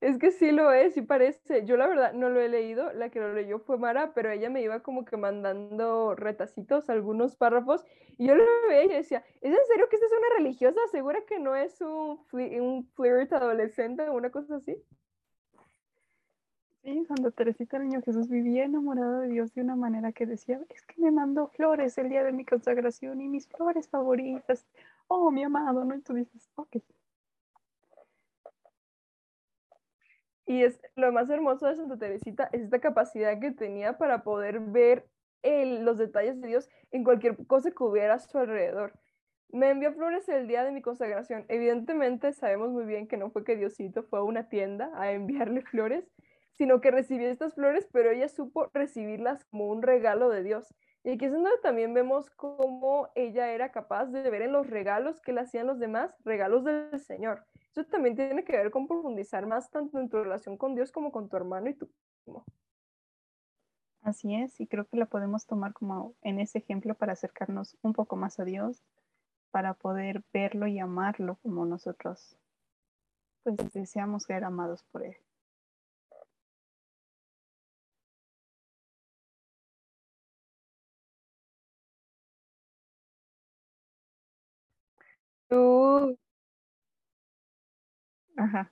Es 0.03 0.17
que 0.17 0.31
sí 0.31 0.51
lo 0.51 0.73
es, 0.73 0.95
sí 0.95 1.01
parece. 1.01 1.63
Yo 1.65 1.77
la 1.77 1.87
verdad 1.87 2.11
no 2.11 2.27
lo 2.27 2.41
he 2.41 2.49
leído, 2.49 2.91
la 2.91 3.09
que 3.09 3.21
lo 3.21 3.33
leyó 3.33 3.59
fue 3.59 3.77
Mara, 3.77 4.13
pero 4.13 4.29
ella 4.31 4.49
me 4.49 4.61
iba 4.61 4.81
como 4.81 5.05
que 5.05 5.15
mandando 5.15 6.13
retacitos, 6.13 6.89
algunos 6.89 7.37
párrafos, 7.37 7.85
y 8.17 8.27
yo 8.27 8.35
lo 8.35 8.43
veía 8.67 8.83
y 8.83 8.87
decía, 8.89 9.23
¿es 9.39 9.51
en 9.57 9.65
serio 9.65 9.87
que 9.87 9.95
esta 9.95 10.07
es 10.07 10.11
una 10.11 10.35
religiosa? 10.37 10.77
¿Segura 10.91 11.21
que 11.25 11.39
no 11.39 11.55
es 11.55 11.79
un, 11.79 12.19
un 12.33 12.85
flirt 12.95 13.31
adolescente 13.31 14.09
o 14.09 14.15
una 14.15 14.29
cosa 14.29 14.57
así? 14.57 14.75
Sí, 16.83 17.05
Santa 17.05 17.31
Teresita 17.31 17.79
del 17.79 17.87
Niño 17.87 18.01
Jesús 18.03 18.27
vivía 18.27 18.65
enamorada 18.65 19.21
de 19.21 19.29
Dios 19.29 19.53
de 19.53 19.61
una 19.61 19.77
manera 19.77 20.11
que 20.11 20.25
decía, 20.25 20.59
es 20.69 20.85
que 20.85 20.99
me 21.01 21.11
mandó 21.11 21.47
flores 21.47 21.97
el 21.97 22.09
día 22.09 22.25
de 22.25 22.33
mi 22.33 22.43
consagración 22.43 23.21
y 23.21 23.29
mis 23.29 23.47
flores 23.47 23.87
favoritas. 23.87 24.67
Oh, 25.07 25.31
mi 25.31 25.43
amado, 25.45 25.85
¿no? 25.85 25.95
Y 25.95 26.01
tú 26.01 26.13
dices, 26.13 26.49
ok. 26.55 26.75
Y 30.53 30.61
es 30.61 30.79
lo 30.95 31.11
más 31.11 31.31
hermoso 31.31 31.65
de 31.65 31.75
Santa 31.75 31.97
Teresita 31.97 32.47
es 32.51 32.61
esta 32.61 32.77
capacidad 32.77 33.39
que 33.39 33.49
tenía 33.49 33.97
para 33.97 34.21
poder 34.21 34.59
ver 34.59 35.07
los 35.41 35.97
detalles 35.97 36.39
de 36.39 36.47
Dios 36.47 36.69
en 36.91 37.03
cualquier 37.03 37.35
cosa 37.47 37.71
que 37.71 37.83
hubiera 37.83 38.13
a 38.13 38.19
su 38.19 38.37
alrededor. 38.37 38.93
Me 39.49 39.71
envió 39.71 39.91
flores 39.93 40.29
el 40.29 40.47
día 40.47 40.63
de 40.63 40.71
mi 40.71 40.83
consagración. 40.83 41.45
Evidentemente 41.47 42.33
sabemos 42.33 42.69
muy 42.69 42.85
bien 42.85 43.07
que 43.07 43.17
no 43.17 43.31
fue 43.31 43.43
que 43.43 43.55
Diosito 43.55 44.03
fue 44.03 44.19
a 44.19 44.21
una 44.21 44.47
tienda 44.47 44.91
a 44.93 45.11
enviarle 45.11 45.63
flores, 45.63 46.05
sino 46.51 46.81
que 46.81 46.91
recibió 46.91 47.31
estas 47.31 47.55
flores, 47.55 47.89
pero 47.91 48.11
ella 48.11 48.29
supo 48.29 48.69
recibirlas 48.75 49.45
como 49.45 49.69
un 49.69 49.81
regalo 49.81 50.29
de 50.29 50.43
Dios. 50.43 50.71
Y 51.03 51.13
aquí 51.13 51.25
es 51.25 51.31
donde 51.31 51.49
también 51.63 51.95
vemos 51.95 52.29
cómo 52.29 53.09
ella 53.15 53.51
era 53.53 53.71
capaz 53.71 54.05
de 54.05 54.29
ver 54.29 54.43
en 54.43 54.51
los 54.51 54.69
regalos 54.69 55.19
que 55.19 55.33
le 55.33 55.41
hacían 55.41 55.65
los 55.65 55.79
demás, 55.79 56.15
regalos 56.23 56.63
del 56.63 56.99
Señor. 56.99 57.43
Eso 57.75 57.83
también 57.85 58.15
tiene 58.15 58.43
que 58.45 58.55
ver 58.55 58.71
con 58.71 58.87
profundizar 58.87 59.47
más 59.47 59.69
tanto 59.69 59.99
en 59.99 60.07
tu 60.07 60.17
relación 60.23 60.57
con 60.57 60.75
Dios 60.75 60.91
como 60.91 61.11
con 61.11 61.27
tu 61.27 61.35
hermano 61.37 61.69
y 61.69 61.73
tu 61.73 61.89
mismo. 62.25 62.45
Así 64.01 64.35
es, 64.35 64.61
y 64.61 64.67
creo 64.67 64.85
que 64.85 64.97
la 64.97 65.07
podemos 65.07 65.47
tomar 65.47 65.73
como 65.73 66.13
en 66.21 66.39
ese 66.39 66.59
ejemplo 66.59 66.93
para 66.93 67.13
acercarnos 67.13 67.75
un 67.81 67.93
poco 67.93 68.15
más 68.15 68.39
a 68.39 68.45
Dios, 68.45 68.83
para 69.51 69.73
poder 69.73 70.23
verlo 70.33 70.67
y 70.67 70.79
amarlo 70.79 71.37
como 71.43 71.65
nosotros 71.65 72.37
pues 73.43 73.57
deseamos 73.73 74.23
ser 74.23 74.43
amados 74.45 74.83
por 74.91 75.05
Él. 75.05 75.17
Tú 85.49 86.17
Ajá. 88.37 88.71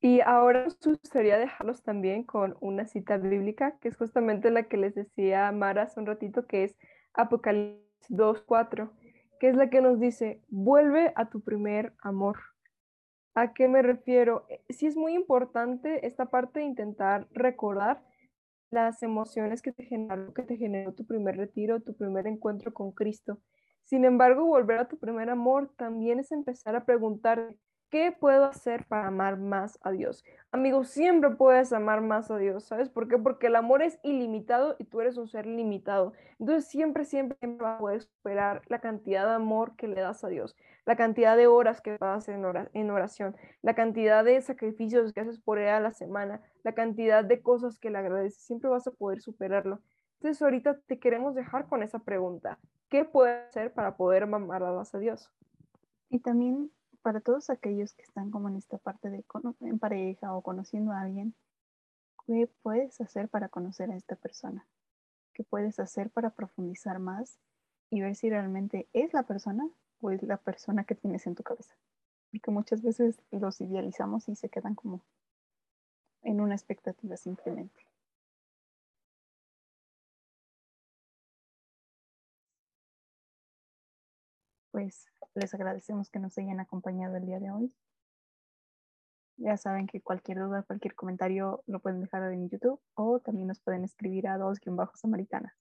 Y 0.00 0.20
ahora 0.20 0.64
nos 0.64 0.78
gustaría 0.80 1.38
dejarlos 1.38 1.82
también 1.82 2.22
con 2.22 2.56
una 2.60 2.86
cita 2.86 3.16
bíblica, 3.16 3.78
que 3.80 3.88
es 3.88 3.96
justamente 3.96 4.50
la 4.50 4.64
que 4.64 4.76
les 4.76 4.94
decía 4.94 5.50
Mara 5.52 5.82
hace 5.82 5.98
un 5.98 6.06
ratito, 6.06 6.46
que 6.46 6.64
es 6.64 6.76
Apocalipsis 7.14 7.82
2.4, 8.08 8.92
que 9.40 9.48
es 9.48 9.56
la 9.56 9.68
que 9.68 9.80
nos 9.80 9.98
dice, 9.98 10.42
vuelve 10.48 11.12
a 11.16 11.28
tu 11.28 11.40
primer 11.42 11.94
amor. 12.02 12.38
¿A 13.34 13.52
qué 13.52 13.68
me 13.68 13.82
refiero? 13.82 14.46
Eh, 14.48 14.60
Sí 14.68 14.86
es 14.86 14.96
muy 14.96 15.14
importante 15.14 16.06
esta 16.06 16.26
parte 16.26 16.60
de 16.60 16.66
intentar 16.66 17.26
recordar 17.32 18.02
las 18.70 19.02
emociones 19.02 19.62
que 19.62 19.72
te 19.72 19.84
generó, 19.84 20.32
que 20.34 20.42
te 20.42 20.56
generó 20.56 20.92
tu 20.94 21.06
primer 21.06 21.36
retiro, 21.36 21.80
tu 21.80 21.96
primer 21.96 22.26
encuentro 22.26 22.72
con 22.72 22.92
Cristo. 22.92 23.40
Sin 23.86 24.04
embargo, 24.04 24.44
volver 24.46 24.80
a 24.80 24.88
tu 24.88 24.98
primer 24.98 25.30
amor 25.30 25.70
también 25.76 26.18
es 26.18 26.32
empezar 26.32 26.74
a 26.74 26.84
preguntar, 26.84 27.54
¿qué 27.88 28.10
puedo 28.10 28.44
hacer 28.44 28.84
para 28.88 29.06
amar 29.06 29.38
más 29.38 29.78
a 29.80 29.92
Dios? 29.92 30.24
Amigo, 30.50 30.82
siempre 30.82 31.30
puedes 31.30 31.72
amar 31.72 32.00
más 32.00 32.28
a 32.32 32.36
Dios, 32.36 32.64
¿sabes 32.64 32.88
por 32.88 33.06
qué? 33.06 33.16
Porque 33.16 33.46
el 33.46 33.54
amor 33.54 33.82
es 33.82 34.00
ilimitado 34.02 34.74
y 34.80 34.84
tú 34.86 35.00
eres 35.00 35.16
un 35.16 35.28
ser 35.28 35.46
limitado. 35.46 36.14
Entonces, 36.40 36.68
siempre, 36.68 37.04
siempre, 37.04 37.38
siempre 37.38 37.64
vas 37.64 37.76
a 37.76 37.78
poder 37.78 38.02
superar 38.02 38.62
la 38.66 38.80
cantidad 38.80 39.24
de 39.24 39.34
amor 39.34 39.76
que 39.76 39.86
le 39.86 40.00
das 40.00 40.24
a 40.24 40.28
Dios, 40.28 40.56
la 40.84 40.96
cantidad 40.96 41.36
de 41.36 41.46
horas 41.46 41.80
que 41.80 41.96
pasas 41.96 42.28
en 42.72 42.90
oración, 42.90 43.36
la 43.62 43.76
cantidad 43.76 44.24
de 44.24 44.40
sacrificios 44.42 45.12
que 45.12 45.20
haces 45.20 45.38
por 45.38 45.58
él 45.60 45.68
a 45.68 45.78
la 45.78 45.92
semana, 45.92 46.40
la 46.64 46.74
cantidad 46.74 47.24
de 47.24 47.40
cosas 47.40 47.78
que 47.78 47.90
le 47.90 47.98
agradeces, 47.98 48.42
siempre 48.42 48.68
vas 48.68 48.88
a 48.88 48.90
poder 48.90 49.20
superarlo. 49.20 49.80
Entonces, 50.16 50.42
ahorita 50.42 50.78
te 50.80 50.98
queremos 50.98 51.34
dejar 51.34 51.66
con 51.66 51.82
esa 51.82 51.98
pregunta. 51.98 52.58
¿Qué 52.88 53.04
puede 53.04 53.46
hacer 53.46 53.72
para 53.72 53.96
poder 53.96 54.24
amar 54.24 54.60
más 54.60 54.94
a 54.94 54.98
Dios? 54.98 55.30
Y 56.08 56.20
también 56.20 56.70
para 57.02 57.20
todos 57.20 57.50
aquellos 57.50 57.94
que 57.94 58.02
están 58.02 58.30
como 58.30 58.48
en 58.48 58.56
esta 58.56 58.78
parte 58.78 59.10
de 59.10 59.24
en 59.60 59.78
pareja 59.78 60.34
o 60.34 60.42
conociendo 60.42 60.92
a 60.92 61.02
alguien, 61.02 61.34
¿qué 62.26 62.50
puedes 62.62 63.00
hacer 63.00 63.28
para 63.28 63.48
conocer 63.48 63.90
a 63.90 63.96
esta 63.96 64.16
persona? 64.16 64.66
¿Qué 65.32 65.44
puedes 65.44 65.78
hacer 65.78 66.10
para 66.10 66.30
profundizar 66.30 66.98
más 66.98 67.38
y 67.90 68.00
ver 68.00 68.16
si 68.16 68.28
realmente 68.28 68.88
es 68.92 69.12
la 69.12 69.22
persona 69.22 69.68
o 70.00 70.10
es 70.10 70.22
la 70.22 70.36
persona 70.36 70.84
que 70.84 70.94
tienes 70.94 71.26
en 71.26 71.34
tu 71.34 71.42
cabeza? 71.42 71.76
Porque 72.32 72.50
muchas 72.50 72.82
veces 72.82 73.20
los 73.30 73.60
idealizamos 73.60 74.28
y 74.28 74.34
se 74.34 74.48
quedan 74.48 74.74
como 74.74 75.02
en 76.22 76.40
una 76.40 76.54
expectativa 76.54 77.16
simplemente. 77.16 77.86
Pues 84.76 85.06
les 85.34 85.54
agradecemos 85.54 86.10
que 86.10 86.18
nos 86.18 86.36
hayan 86.36 86.60
acompañado 86.60 87.16
el 87.16 87.24
día 87.24 87.40
de 87.40 87.50
hoy. 87.50 87.74
Ya 89.38 89.56
saben 89.56 89.86
que 89.86 90.02
cualquier 90.02 90.38
duda, 90.38 90.64
cualquier 90.64 90.94
comentario 90.94 91.62
lo 91.66 91.80
pueden 91.80 92.02
dejar 92.02 92.30
en 92.30 92.50
YouTube 92.50 92.78
o 92.92 93.18
también 93.20 93.48
nos 93.48 93.58
pueden 93.60 93.84
escribir 93.84 94.28
a 94.28 94.36
dos 94.36 94.58
samaritanas. 94.96 95.54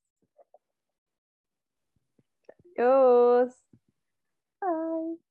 Adiós. 2.75 3.56
Bye. 4.60 5.25